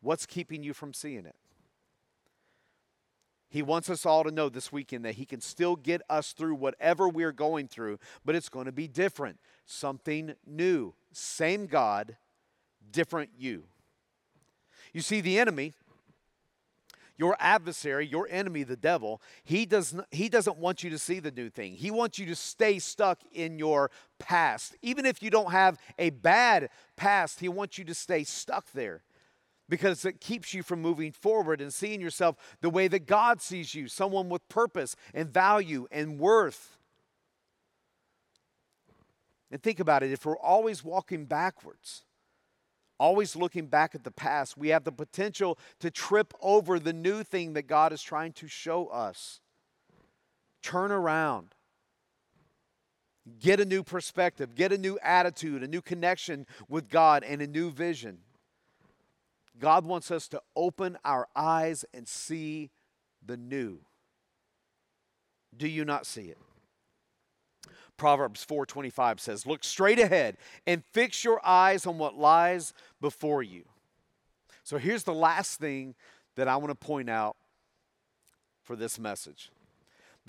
What's 0.00 0.26
keeping 0.26 0.62
you 0.62 0.72
from 0.72 0.92
seeing 0.92 1.26
it? 1.26 1.36
He 3.50 3.62
wants 3.62 3.90
us 3.90 4.06
all 4.06 4.22
to 4.24 4.30
know 4.30 4.48
this 4.48 4.70
weekend 4.70 5.04
that 5.04 5.16
He 5.16 5.24
can 5.24 5.40
still 5.40 5.74
get 5.74 6.02
us 6.08 6.32
through 6.32 6.54
whatever 6.54 7.08
we're 7.08 7.32
going 7.32 7.66
through, 7.66 7.98
but 8.24 8.36
it's 8.36 8.48
going 8.48 8.66
to 8.66 8.72
be 8.72 8.86
different. 8.86 9.38
Something 9.66 10.34
new. 10.46 10.94
Same 11.12 11.66
God, 11.66 12.16
different 12.92 13.30
you. 13.36 13.64
You 14.92 15.00
see, 15.00 15.20
the 15.20 15.38
enemy, 15.38 15.74
your 17.16 17.36
adversary, 17.40 18.06
your 18.06 18.28
enemy, 18.30 18.62
the 18.62 18.76
devil, 18.76 19.20
he, 19.42 19.66
does 19.66 19.92
not, 19.92 20.06
he 20.12 20.28
doesn't 20.28 20.56
want 20.56 20.84
you 20.84 20.90
to 20.90 20.98
see 20.98 21.18
the 21.18 21.32
new 21.32 21.50
thing. 21.50 21.74
He 21.74 21.90
wants 21.90 22.20
you 22.20 22.26
to 22.26 22.36
stay 22.36 22.78
stuck 22.78 23.20
in 23.32 23.58
your 23.58 23.90
past. 24.20 24.76
Even 24.80 25.04
if 25.04 25.22
you 25.22 25.30
don't 25.30 25.50
have 25.50 25.76
a 25.98 26.10
bad 26.10 26.70
past, 26.96 27.40
he 27.40 27.48
wants 27.48 27.78
you 27.78 27.84
to 27.84 27.94
stay 27.94 28.22
stuck 28.22 28.70
there 28.72 29.02
because 29.70 30.04
it 30.04 30.20
keeps 30.20 30.52
you 30.52 30.62
from 30.62 30.82
moving 30.82 31.12
forward 31.12 31.60
and 31.60 31.72
seeing 31.72 32.00
yourself 32.00 32.36
the 32.60 32.68
way 32.68 32.88
that 32.88 33.06
God 33.06 33.40
sees 33.40 33.74
you 33.74 33.86
someone 33.86 34.28
with 34.28 34.46
purpose 34.48 34.96
and 35.14 35.32
value 35.32 35.86
and 35.92 36.18
worth. 36.18 36.76
And 39.50 39.62
think 39.62 39.80
about 39.80 40.02
it 40.02 40.12
if 40.12 40.26
we're 40.26 40.36
always 40.36 40.84
walking 40.84 41.24
backwards, 41.24 42.02
always 42.98 43.36
looking 43.36 43.66
back 43.66 43.94
at 43.94 44.02
the 44.02 44.10
past, 44.10 44.58
we 44.58 44.68
have 44.68 44.84
the 44.84 44.92
potential 44.92 45.56
to 45.78 45.90
trip 45.90 46.34
over 46.42 46.80
the 46.80 46.92
new 46.92 47.22
thing 47.22 47.52
that 47.52 47.68
God 47.68 47.92
is 47.92 48.02
trying 48.02 48.32
to 48.34 48.48
show 48.48 48.88
us. 48.88 49.40
Turn 50.62 50.90
around. 50.90 51.54
Get 53.38 53.60
a 53.60 53.64
new 53.64 53.84
perspective, 53.84 54.56
get 54.56 54.72
a 54.72 54.78
new 54.78 54.98
attitude, 55.00 55.62
a 55.62 55.68
new 55.68 55.80
connection 55.80 56.46
with 56.68 56.88
God, 56.88 57.22
and 57.22 57.40
a 57.40 57.46
new 57.46 57.70
vision. 57.70 58.18
God 59.60 59.84
wants 59.84 60.10
us 60.10 60.26
to 60.28 60.42
open 60.56 60.98
our 61.04 61.28
eyes 61.36 61.84
and 61.94 62.08
see 62.08 62.70
the 63.24 63.36
new. 63.36 63.80
Do 65.56 65.68
you 65.68 65.84
not 65.84 66.06
see 66.06 66.30
it? 66.30 66.38
Proverbs 67.96 68.42
4:25 68.42 69.20
says, 69.20 69.44
"Look 69.44 69.62
straight 69.62 69.98
ahead 69.98 70.38
and 70.66 70.84
fix 70.86 71.22
your 71.22 71.44
eyes 71.46 71.84
on 71.86 71.98
what 71.98 72.14
lies 72.14 72.72
before 73.00 73.42
you." 73.42 73.68
So 74.64 74.78
here's 74.78 75.04
the 75.04 75.14
last 75.14 75.60
thing 75.60 75.94
that 76.36 76.48
I 76.48 76.56
want 76.56 76.70
to 76.70 76.74
point 76.74 77.10
out 77.10 77.36
for 78.62 78.74
this 78.76 78.98
message. 78.98 79.50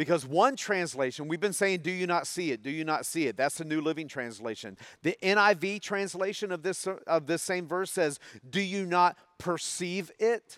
Because 0.02 0.26
one 0.26 0.56
translation, 0.56 1.28
we've 1.28 1.40
been 1.40 1.54
saying, 1.54 1.82
Do 1.82 1.92
you 1.92 2.08
not 2.08 2.26
see 2.26 2.50
it? 2.50 2.64
Do 2.64 2.72
you 2.72 2.84
not 2.84 3.06
see 3.06 3.28
it? 3.28 3.38
That's 3.38 3.60
the 3.60 3.66
New 3.66 3.82
Living 3.82 4.08
Translation. 4.08 4.76
The 5.04 5.16
NIV 5.22 5.80
translation 5.80 6.52
of 6.52 6.64
this, 6.64 6.88
of 7.06 7.28
this 7.28 7.44
same 7.44 7.68
verse 7.68 7.92
says, 7.92 8.18
Do 8.50 8.62
you 8.62 8.88
not 8.88 9.16
perceive 9.38 10.12
it? 10.18 10.58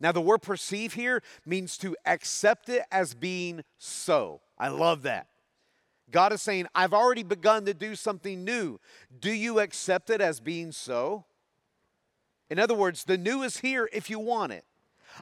Now, 0.00 0.10
the 0.10 0.20
word 0.20 0.42
perceive 0.42 0.94
here 0.94 1.22
means 1.46 1.78
to 1.78 1.96
accept 2.04 2.68
it 2.68 2.82
as 2.90 3.14
being 3.14 3.62
so. 3.78 4.40
I 4.58 4.66
love 4.66 5.02
that. 5.02 5.28
God 6.10 6.32
is 6.32 6.42
saying, 6.42 6.66
I've 6.74 6.92
already 6.92 7.22
begun 7.22 7.66
to 7.66 7.72
do 7.72 7.94
something 7.94 8.42
new. 8.42 8.80
Do 9.16 9.30
you 9.30 9.60
accept 9.60 10.10
it 10.10 10.20
as 10.20 10.40
being 10.40 10.72
so? 10.72 11.24
In 12.50 12.58
other 12.58 12.74
words, 12.74 13.04
the 13.04 13.16
new 13.16 13.44
is 13.44 13.58
here 13.58 13.88
if 13.92 14.10
you 14.10 14.18
want 14.18 14.50
it. 14.50 14.64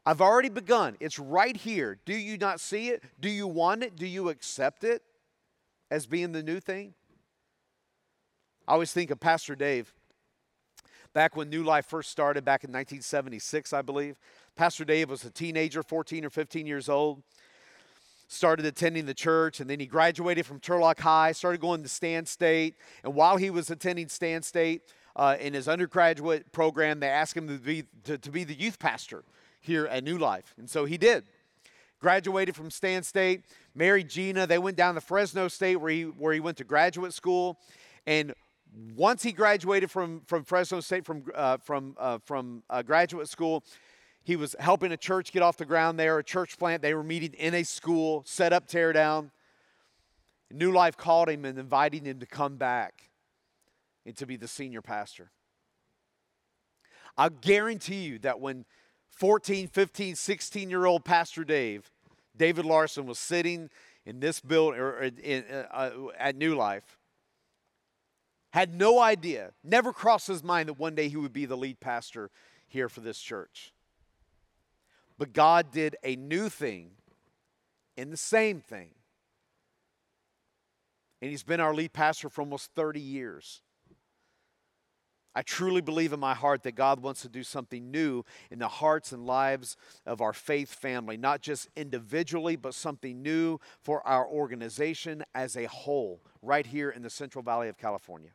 I've 0.05 0.21
already 0.21 0.49
begun. 0.49 0.97
It's 1.01 1.19
right 1.19 1.57
here. 1.57 1.99
Do 2.05 2.15
you 2.15 2.39
not 2.39 2.61
see 2.61 2.89
it? 2.89 3.03
Do 3.21 3.29
you 3.29 3.47
want 3.47 3.83
it? 3.83 3.97
Do 3.97 4.07
you 4.07 4.29
accept 4.29 4.85
it 4.85 5.03
as 5.91 6.07
being 6.07 6.33
the 6.33 6.43
new 6.43 6.61
thing? 6.61 6.95
I 8.67 8.73
always 8.73 8.93
think 8.93 9.11
of 9.11 9.21
Pastor 9.21 9.55
Dave. 9.55 9.93
Back 11.15 11.37
when 11.37 11.49
New 11.49 11.65
Life 11.65 11.87
first 11.87 12.11
started, 12.11 12.45
back 12.45 12.65
in 12.65 12.69
1976, 12.69 13.73
I 13.73 13.83
believe, 13.83 14.19
Pastor 14.57 14.85
Dave 14.85 15.09
was 15.09 15.25
a 15.25 15.31
teenager, 15.31 15.83
14 15.83 16.25
or 16.25 16.31
15 16.31 16.67
years 16.67 16.89
old. 16.89 17.23
Started 18.31 18.67
attending 18.67 19.07
the 19.07 19.15
church, 19.15 19.59
and 19.59 19.71
then 19.71 19.81
he 19.81 19.87
graduated 19.87 20.45
from 20.45 20.61
Turlock 20.61 21.01
High, 21.01 21.33
started 21.33 21.63
going 21.63 21.83
to 21.83 21.89
Stan 21.89 22.27
State. 22.27 22.77
And 23.03 23.15
while 23.15 23.39
he 23.39 23.49
was 23.49 23.71
attending 23.71 24.09
Stan 24.09 24.43
State, 24.43 24.83
uh, 25.17 25.37
in 25.41 25.55
his 25.55 25.67
undergraduate 25.67 26.53
program, 26.53 27.01
they 27.01 27.09
asked 27.09 27.37
him 27.37 27.49
to 27.49 27.59
be, 27.59 27.85
to, 28.05 28.19
to 28.19 28.31
be 28.31 28.45
the 28.45 28.55
youth 28.55 28.79
pastor 28.79 29.25
here 29.61 29.87
at 29.87 30.05
New 30.05 30.19
Life. 30.19 30.55
And 30.59 30.69
so 30.69 30.85
he 30.85 30.97
did. 30.99 31.25
Graduated 32.01 32.55
from 32.55 32.71
Stan 32.71 33.03
State, 33.03 33.45
married 33.75 34.09
Gina. 34.09 34.47
They 34.47 34.59
went 34.59 34.77
down 34.77 34.95
to 34.95 35.01
Fresno 35.01 35.49
State 35.49 35.77
where 35.77 35.91
he, 35.91 36.03
where 36.03 36.33
he 36.33 36.41
went 36.41 36.57
to 36.59 36.65
graduate 36.65 37.13
school. 37.13 37.59
And 38.07 38.35
once 38.97 39.23
he 39.23 39.33
graduated 39.33 39.91
from, 39.91 40.23
from 40.27 40.45
Fresno 40.45 40.81
State 40.81 41.05
from, 41.05 41.25
uh, 41.35 41.57
from, 41.59 41.97
uh, 41.99 42.19
from 42.25 42.63
uh, 42.71 42.83
graduate 42.83 43.29
school, 43.29 43.65
he 44.23 44.37
was 44.37 44.55
helping 44.61 44.93
a 44.93 44.97
church 44.97 45.33
get 45.33 45.43
off 45.43 45.57
the 45.57 45.65
ground 45.65 45.99
there, 45.99 46.19
a 46.19 46.25
church 46.25 46.59
plant. 46.59 46.83
They 46.83 46.95
were 46.95 47.03
meeting 47.03 47.33
in 47.33 47.55
a 47.55 47.63
school, 47.63 48.23
set 48.27 48.53
up, 48.53 48.69
tear 48.69 48.93
down. 48.93 49.31
New 50.51 50.73
Life 50.73 50.97
called 50.97 51.29
him 51.29 51.45
and 51.45 51.59
invited 51.59 52.07
him 52.07 52.21
to 52.21 52.27
come 52.27 52.57
back 52.57 53.11
and 54.07 54.17
to 54.17 54.27
be 54.27 54.37
the 54.37 54.49
senior 54.49 54.83
pastor. 54.83 55.31
I 57.17 57.29
guarantee 57.31 58.05
you 58.05 58.19
that 58.21 58.41
when 58.41 58.65
14, 59.19 59.67
15, 59.67 60.15
16 60.15 60.71
year 60.71 60.87
old 60.87 61.05
Pastor 61.05 61.45
Dave, 61.45 61.91
David 62.37 62.65
Larson, 62.65 63.05
was 63.05 63.19
sitting 63.19 63.69
in 64.07 64.21
this 64.21 64.41
building 64.41 64.81
or 64.81 65.01
in, 65.03 65.45
uh, 65.73 65.91
at 66.17 66.37
New 66.37 66.55
Life. 66.55 66.99
Had 68.53 68.73
no 68.73 69.01
idea, 69.01 69.51
never 69.65 69.93
crossed 69.93 70.29
his 70.29 70.45
mind 70.45 70.69
that 70.69 70.79
one 70.79 70.95
day 70.95 71.09
he 71.09 71.17
would 71.17 71.33
be 71.33 71.47
the 71.47 71.57
lead 71.57 71.81
pastor 71.81 72.31
here 72.69 72.89
for 72.89 73.01
this 73.01 73.19
church. 73.19 73.73
But 75.19 75.33
God 75.33 75.73
did 75.73 75.97
a 76.05 76.15
new 76.15 76.49
thing 76.49 76.93
in 77.97 78.11
the 78.11 78.17
same 78.17 78.61
thing. 78.61 78.91
And 81.21 81.33
he's 81.33 81.43
been 81.43 81.59
our 81.59 81.75
lead 81.75 81.93
pastor 81.93 82.29
for 82.29 82.43
almost 82.43 82.71
30 82.77 83.01
years. 83.01 83.63
I 85.35 85.43
truly 85.43 85.81
believe 85.81 86.13
in 86.13 86.21
my 86.21 86.35
heart 86.35 86.63
that 86.65 86.75
God 86.75 87.01
wants 87.01 87.23
to 87.23 87.29
do 87.29 87.43
something 87.43 87.91
new 87.91 88.25
in 88.51 88.59
the 88.59 88.69
hearts 88.69 89.13
and 89.13 89.27
lives 89.27 89.77
of 90.05 90.21
our 90.21 90.33
faith 90.33 90.75
family, 90.75 91.17
not 91.17 91.43
just 91.43 91.69
individually, 91.77 92.57
but 92.57 92.75
something 92.75 93.23
new 93.23 93.59
for 93.81 94.07
our 94.07 94.27
organization 94.27 95.23
as 95.35 95.57
a 95.57 95.67
whole, 95.67 96.23
right 96.43 96.67
here 96.67 96.91
in 96.91 97.03
the 97.03 97.11
Central 97.11 97.45
Valley 97.45 97.69
of 97.69 97.77
California. 97.77 98.31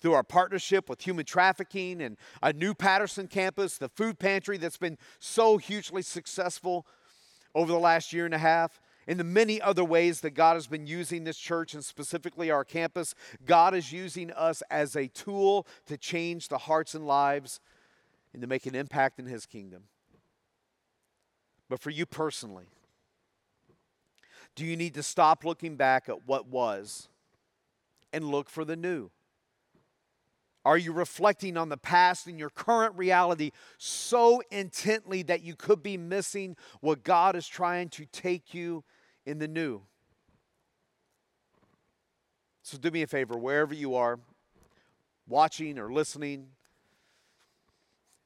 Through 0.00 0.14
our 0.14 0.24
partnership 0.24 0.88
with 0.88 1.02
human 1.02 1.24
trafficking 1.24 2.02
and 2.02 2.16
a 2.42 2.52
new 2.52 2.74
Patterson 2.74 3.28
campus, 3.28 3.78
the 3.78 3.88
food 3.88 4.18
pantry 4.18 4.56
that's 4.56 4.76
been 4.76 4.98
so 5.20 5.58
hugely 5.58 6.02
successful 6.02 6.86
over 7.54 7.70
the 7.70 7.78
last 7.78 8.12
year 8.12 8.24
and 8.24 8.34
a 8.34 8.38
half, 8.38 8.80
in 9.06 9.18
the 9.18 9.24
many 9.24 9.60
other 9.60 9.84
ways 9.84 10.20
that 10.20 10.30
God 10.30 10.54
has 10.54 10.66
been 10.66 10.86
using 10.86 11.24
this 11.24 11.38
church 11.38 11.74
and 11.74 11.84
specifically 11.84 12.50
our 12.50 12.64
campus, 12.64 13.14
God 13.44 13.74
is 13.74 13.92
using 13.92 14.30
us 14.32 14.62
as 14.70 14.94
a 14.96 15.08
tool 15.08 15.66
to 15.86 15.96
change 15.96 16.48
the 16.48 16.58
hearts 16.58 16.94
and 16.94 17.06
lives 17.06 17.60
and 18.32 18.40
to 18.42 18.48
make 18.48 18.66
an 18.66 18.74
impact 18.74 19.18
in 19.18 19.26
His 19.26 19.46
kingdom. 19.46 19.84
But 21.68 21.80
for 21.80 21.90
you 21.90 22.06
personally, 22.06 22.66
do 24.54 24.64
you 24.64 24.76
need 24.76 24.94
to 24.94 25.02
stop 25.02 25.44
looking 25.44 25.76
back 25.76 26.08
at 26.08 26.26
what 26.26 26.46
was 26.46 27.08
and 28.12 28.24
look 28.24 28.50
for 28.50 28.64
the 28.64 28.76
new? 28.76 29.10
Are 30.64 30.78
you 30.78 30.92
reflecting 30.92 31.56
on 31.56 31.68
the 31.68 31.76
past 31.76 32.26
and 32.26 32.38
your 32.38 32.50
current 32.50 32.96
reality 32.96 33.50
so 33.78 34.42
intently 34.50 35.22
that 35.24 35.42
you 35.42 35.56
could 35.56 35.82
be 35.82 35.96
missing 35.96 36.56
what 36.80 37.02
God 37.02 37.34
is 37.34 37.48
trying 37.48 37.88
to 37.90 38.06
take 38.06 38.54
you 38.54 38.84
in 39.26 39.38
the 39.38 39.48
new? 39.48 39.82
So, 42.62 42.78
do 42.78 42.92
me 42.92 43.02
a 43.02 43.08
favor, 43.08 43.36
wherever 43.36 43.74
you 43.74 43.96
are, 43.96 44.20
watching 45.26 45.80
or 45.80 45.92
listening, 45.92 46.46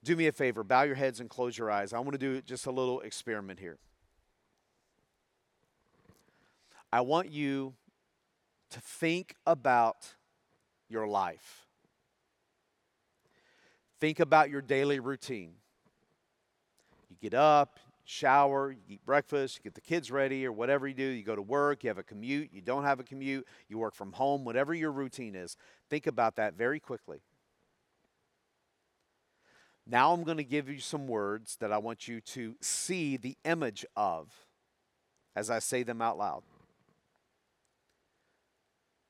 do 0.04 0.14
me 0.14 0.26
a 0.26 0.32
favor, 0.32 0.62
bow 0.62 0.82
your 0.82 0.94
heads 0.94 1.20
and 1.20 1.30
close 1.30 1.56
your 1.56 1.70
eyes. 1.70 1.92
I 1.92 1.98
want 1.98 2.12
to 2.12 2.18
do 2.18 2.42
just 2.42 2.66
a 2.66 2.70
little 2.70 3.00
experiment 3.00 3.58
here. 3.58 3.78
I 6.92 7.00
want 7.00 7.30
you 7.30 7.74
to 8.70 8.80
think 8.80 9.34
about 9.46 10.14
your 10.88 11.08
life. 11.08 11.65
Think 14.00 14.20
about 14.20 14.50
your 14.50 14.60
daily 14.60 15.00
routine. 15.00 15.52
You 17.08 17.16
get 17.20 17.34
up, 17.34 17.78
shower, 18.04 18.70
you 18.70 18.78
eat 18.88 19.06
breakfast, 19.06 19.56
you 19.56 19.62
get 19.62 19.74
the 19.74 19.80
kids 19.80 20.10
ready, 20.10 20.46
or 20.46 20.52
whatever 20.52 20.86
you 20.86 20.94
do. 20.94 21.04
You 21.04 21.22
go 21.22 21.36
to 21.36 21.42
work, 21.42 21.84
you 21.84 21.88
have 21.88 21.98
a 21.98 22.02
commute, 22.02 22.50
you 22.52 22.60
don't 22.60 22.84
have 22.84 23.00
a 23.00 23.04
commute, 23.04 23.46
you 23.68 23.78
work 23.78 23.94
from 23.94 24.12
home, 24.12 24.44
whatever 24.44 24.74
your 24.74 24.92
routine 24.92 25.34
is. 25.34 25.56
Think 25.88 26.06
about 26.06 26.36
that 26.36 26.54
very 26.54 26.80
quickly. 26.80 27.22
Now 29.86 30.12
I'm 30.12 30.24
going 30.24 30.38
to 30.38 30.44
give 30.44 30.68
you 30.68 30.80
some 30.80 31.06
words 31.06 31.56
that 31.60 31.72
I 31.72 31.78
want 31.78 32.08
you 32.08 32.20
to 32.20 32.56
see 32.60 33.16
the 33.16 33.36
image 33.44 33.86
of 33.96 34.28
as 35.36 35.50
I 35.50 35.58
say 35.58 35.82
them 35.82 36.00
out 36.00 36.16
loud. 36.16 36.42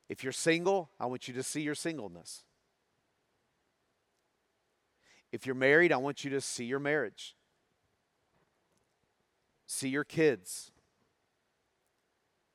If 0.09 0.23
you're 0.23 0.33
single, 0.33 0.89
I 0.99 1.05
want 1.05 1.27
you 1.27 1.33
to 1.33 1.43
see 1.43 1.61
your 1.61 1.73
singleness. 1.73 2.43
If 5.37 5.45
you're 5.45 5.53
married, 5.53 5.91
I 5.91 5.97
want 5.97 6.23
you 6.23 6.31
to 6.31 6.41
see 6.41 6.65
your 6.65 6.79
marriage. 6.79 7.35
See 9.67 9.87
your 9.87 10.03
kids. 10.03 10.71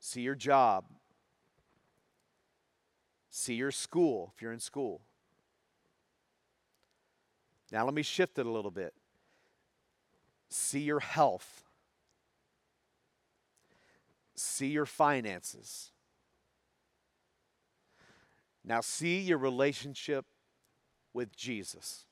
See 0.01 0.23
your 0.23 0.35
job. 0.35 0.87
See 3.31 3.55
your 3.55 3.71
school 3.71 4.33
if 4.35 4.43
you're 4.43 4.53
in 4.53 4.59
school. 4.59 5.01
Now, 7.71 7.85
let 7.85 7.95
me 7.95 8.03
shift 8.03 8.37
it 8.41 8.47
a 8.47 8.51
little 8.51 8.73
bit. 8.73 8.95
See 10.49 10.81
your 10.81 10.99
health. 10.99 11.63
See 14.35 14.71
your 14.71 14.87
finances. 14.87 15.93
Now, 18.65 18.81
see 18.81 19.21
your 19.21 19.39
relationship 19.39 20.27
with 21.15 21.37
Jesus. 21.37 22.07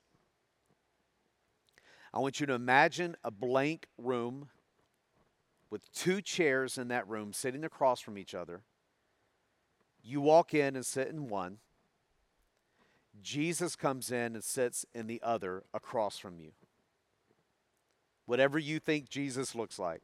I 2.12 2.18
want 2.18 2.40
you 2.40 2.46
to 2.46 2.55
imagine 2.55 3.16
a 3.23 3.31
blank 3.31 3.87
room 3.96 4.49
with 5.70 5.90
two 5.92 6.20
chairs 6.20 6.77
in 6.77 6.88
that 6.88 7.09
room 7.09 7.33
sitting 7.33 7.64
across 7.64 8.01
from 8.01 8.18
each 8.18 8.35
other. 8.35 8.62
You 10.03 10.20
walk 10.20 10.53
in 10.53 10.75
and 10.75 10.85
sit 10.85 11.09
in 11.09 11.29
one. 11.29 11.59
Jesus 13.23 13.77
comes 13.77 14.11
in 14.11 14.35
and 14.35 14.42
sits 14.42 14.85
in 14.94 15.07
the 15.07 15.20
other 15.23 15.62
across 15.73 16.18
from 16.18 16.38
you. 16.38 16.53
Whatever 18.27 18.59
you 18.59 18.81
think 18.81 19.09
Jesus 19.09 19.55
looks 19.55 19.79
like, 19.79 20.03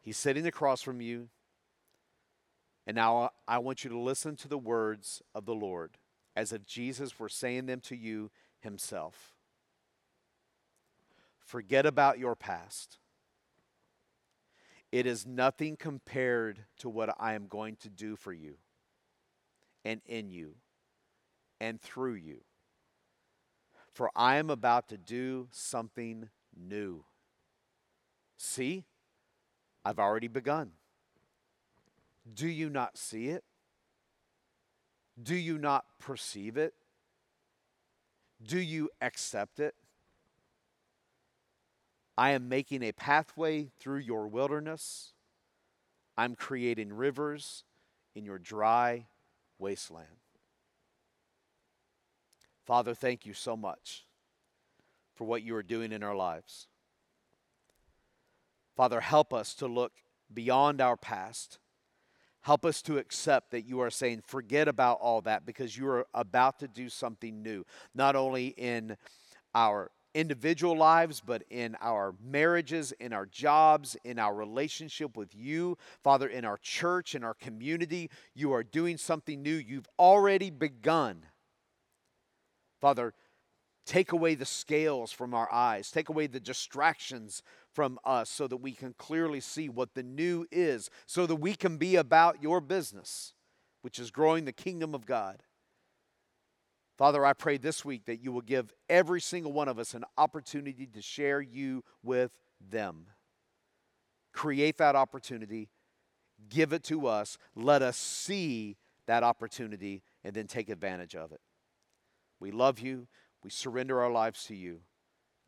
he's 0.00 0.16
sitting 0.16 0.46
across 0.46 0.80
from 0.80 1.00
you. 1.00 1.28
And 2.86 2.94
now 2.94 3.32
I 3.46 3.58
want 3.58 3.84
you 3.84 3.90
to 3.90 3.98
listen 3.98 4.36
to 4.36 4.48
the 4.48 4.58
words 4.58 5.22
of 5.34 5.44
the 5.44 5.54
Lord 5.54 5.98
as 6.34 6.52
if 6.52 6.64
Jesus 6.64 7.18
were 7.18 7.28
saying 7.28 7.66
them 7.66 7.80
to 7.80 7.96
you 7.96 8.30
himself. 8.60 9.37
Forget 11.48 11.86
about 11.86 12.18
your 12.18 12.36
past. 12.36 12.98
It 14.92 15.06
is 15.06 15.26
nothing 15.26 15.78
compared 15.78 16.66
to 16.80 16.90
what 16.90 17.16
I 17.18 17.32
am 17.32 17.46
going 17.46 17.76
to 17.76 17.88
do 17.88 18.16
for 18.16 18.34
you 18.34 18.56
and 19.82 20.02
in 20.04 20.30
you 20.30 20.56
and 21.58 21.80
through 21.80 22.16
you. 22.16 22.42
For 23.94 24.10
I 24.14 24.36
am 24.36 24.50
about 24.50 24.90
to 24.90 24.98
do 24.98 25.48
something 25.50 26.28
new. 26.54 27.06
See, 28.36 28.84
I've 29.86 29.98
already 29.98 30.28
begun. 30.28 30.72
Do 32.30 32.46
you 32.46 32.68
not 32.68 32.98
see 32.98 33.28
it? 33.28 33.42
Do 35.20 35.34
you 35.34 35.56
not 35.56 35.86
perceive 35.98 36.58
it? 36.58 36.74
Do 38.46 38.58
you 38.58 38.90
accept 39.00 39.60
it? 39.60 39.74
I 42.18 42.30
am 42.30 42.48
making 42.48 42.82
a 42.82 42.90
pathway 42.90 43.70
through 43.78 44.00
your 44.00 44.26
wilderness. 44.26 45.12
I'm 46.16 46.34
creating 46.34 46.92
rivers 46.92 47.62
in 48.16 48.24
your 48.24 48.40
dry 48.40 49.06
wasteland. 49.60 50.08
Father, 52.66 52.92
thank 52.92 53.24
you 53.24 53.34
so 53.34 53.56
much 53.56 54.04
for 55.14 55.28
what 55.28 55.44
you 55.44 55.54
are 55.54 55.62
doing 55.62 55.92
in 55.92 56.02
our 56.02 56.16
lives. 56.16 56.66
Father, 58.76 59.00
help 59.00 59.32
us 59.32 59.54
to 59.54 59.68
look 59.68 59.92
beyond 60.34 60.80
our 60.80 60.96
past. 60.96 61.60
Help 62.40 62.64
us 62.64 62.82
to 62.82 62.98
accept 62.98 63.52
that 63.52 63.64
you 63.64 63.78
are 63.78 63.90
saying, 63.90 64.22
forget 64.26 64.66
about 64.66 64.98
all 65.00 65.20
that 65.20 65.46
because 65.46 65.76
you 65.76 65.88
are 65.88 66.04
about 66.12 66.58
to 66.58 66.66
do 66.66 66.88
something 66.88 67.44
new, 67.44 67.64
not 67.94 68.16
only 68.16 68.48
in 68.48 68.96
our 69.54 69.92
individual 70.18 70.76
lives, 70.76 71.22
but 71.24 71.44
in 71.48 71.76
our 71.80 72.12
marriages, 72.20 72.90
in 72.98 73.12
our 73.12 73.24
jobs, 73.24 73.96
in 74.04 74.18
our 74.18 74.34
relationship 74.34 75.16
with 75.16 75.32
you. 75.32 75.78
Father, 76.02 76.26
in 76.26 76.44
our 76.44 76.58
church, 76.58 77.14
in 77.14 77.22
our 77.22 77.34
community, 77.34 78.10
you 78.34 78.52
are 78.52 78.64
doing 78.64 78.96
something 78.96 79.40
new. 79.40 79.54
You've 79.54 79.88
already 79.96 80.50
begun. 80.50 81.24
Father, 82.80 83.14
take 83.86 84.10
away 84.10 84.34
the 84.34 84.44
scales 84.44 85.12
from 85.12 85.34
our 85.34 85.50
eyes, 85.52 85.92
take 85.92 86.08
away 86.08 86.26
the 86.26 86.40
distractions 86.40 87.44
from 87.72 87.96
us 88.04 88.28
so 88.28 88.48
that 88.48 88.56
we 88.56 88.72
can 88.72 88.94
clearly 88.98 89.38
see 89.38 89.68
what 89.68 89.94
the 89.94 90.02
new 90.02 90.46
is, 90.50 90.90
so 91.06 91.26
that 91.26 91.36
we 91.36 91.54
can 91.54 91.76
be 91.76 91.94
about 91.94 92.42
your 92.42 92.60
business, 92.60 93.34
which 93.82 94.00
is 94.00 94.10
growing 94.10 94.44
the 94.44 94.52
kingdom 94.52 94.96
of 94.96 95.06
God. 95.06 95.44
Father, 96.98 97.24
I 97.24 97.32
pray 97.32 97.58
this 97.58 97.84
week 97.84 98.06
that 98.06 98.20
you 98.24 98.32
will 98.32 98.40
give 98.42 98.74
every 98.88 99.20
single 99.20 99.52
one 99.52 99.68
of 99.68 99.78
us 99.78 99.94
an 99.94 100.04
opportunity 100.18 100.84
to 100.84 101.00
share 101.00 101.40
you 101.40 101.84
with 102.02 102.32
them. 102.60 103.06
Create 104.32 104.78
that 104.78 104.96
opportunity, 104.96 105.70
give 106.48 106.72
it 106.72 106.82
to 106.84 107.06
us, 107.06 107.38
let 107.54 107.82
us 107.82 107.96
see 107.96 108.76
that 109.06 109.22
opportunity, 109.22 110.02
and 110.24 110.34
then 110.34 110.48
take 110.48 110.68
advantage 110.68 111.14
of 111.14 111.30
it. 111.30 111.40
We 112.40 112.50
love 112.50 112.80
you, 112.80 113.06
we 113.44 113.50
surrender 113.50 114.00
our 114.02 114.10
lives 114.10 114.44
to 114.46 114.56
you. 114.56 114.80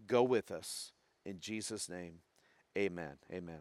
Go 0.06 0.22
with 0.22 0.52
us. 0.52 0.92
In 1.26 1.40
Jesus' 1.40 1.88
name, 1.88 2.20
amen. 2.78 3.16
Amen. 3.32 3.60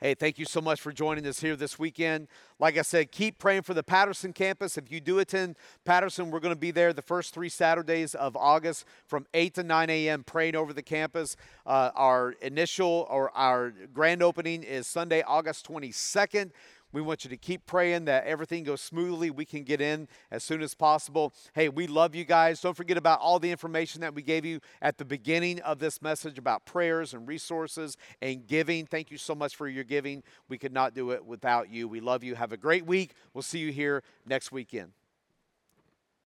Hey, 0.00 0.14
thank 0.14 0.38
you 0.38 0.44
so 0.44 0.60
much 0.60 0.80
for 0.80 0.92
joining 0.92 1.26
us 1.26 1.40
here 1.40 1.56
this 1.56 1.78
weekend. 1.78 2.28
Like 2.58 2.76
I 2.76 2.82
said, 2.82 3.10
keep 3.10 3.38
praying 3.38 3.62
for 3.62 3.74
the 3.74 3.82
Patterson 3.82 4.32
campus. 4.32 4.76
If 4.76 4.90
you 4.90 5.00
do 5.00 5.18
attend 5.18 5.56
Patterson, 5.84 6.30
we're 6.30 6.40
going 6.40 6.54
to 6.54 6.60
be 6.60 6.70
there 6.70 6.92
the 6.92 7.02
first 7.02 7.32
three 7.32 7.48
Saturdays 7.48 8.14
of 8.14 8.36
August 8.36 8.84
from 9.06 9.26
8 9.34 9.54
to 9.54 9.62
9 9.62 9.90
a.m. 9.90 10.22
praying 10.24 10.54
over 10.54 10.72
the 10.72 10.82
campus. 10.82 11.36
Uh, 11.64 11.90
our 11.94 12.32
initial 12.42 13.06
or 13.10 13.30
our 13.36 13.72
grand 13.92 14.22
opening 14.22 14.62
is 14.62 14.86
Sunday, 14.86 15.22
August 15.22 15.66
22nd. 15.68 16.50
We 16.96 17.02
want 17.02 17.24
you 17.24 17.28
to 17.28 17.36
keep 17.36 17.66
praying 17.66 18.06
that 18.06 18.24
everything 18.24 18.64
goes 18.64 18.80
smoothly. 18.80 19.30
We 19.30 19.44
can 19.44 19.64
get 19.64 19.82
in 19.82 20.08
as 20.30 20.42
soon 20.42 20.62
as 20.62 20.72
possible. 20.72 21.34
Hey, 21.52 21.68
we 21.68 21.86
love 21.86 22.14
you 22.14 22.24
guys. 22.24 22.58
Don't 22.62 22.74
forget 22.74 22.96
about 22.96 23.20
all 23.20 23.38
the 23.38 23.50
information 23.50 24.00
that 24.00 24.14
we 24.14 24.22
gave 24.22 24.46
you 24.46 24.60
at 24.80 24.96
the 24.96 25.04
beginning 25.04 25.60
of 25.60 25.78
this 25.78 26.00
message 26.00 26.38
about 26.38 26.64
prayers 26.64 27.12
and 27.12 27.28
resources 27.28 27.98
and 28.22 28.46
giving. 28.46 28.86
Thank 28.86 29.10
you 29.10 29.18
so 29.18 29.34
much 29.34 29.56
for 29.56 29.68
your 29.68 29.84
giving. 29.84 30.22
We 30.48 30.56
could 30.56 30.72
not 30.72 30.94
do 30.94 31.10
it 31.10 31.22
without 31.22 31.68
you. 31.68 31.86
We 31.86 32.00
love 32.00 32.24
you. 32.24 32.34
Have 32.34 32.52
a 32.52 32.56
great 32.56 32.86
week. 32.86 33.12
We'll 33.34 33.42
see 33.42 33.58
you 33.58 33.72
here 33.72 34.02
next 34.24 34.50
weekend. 34.50 34.92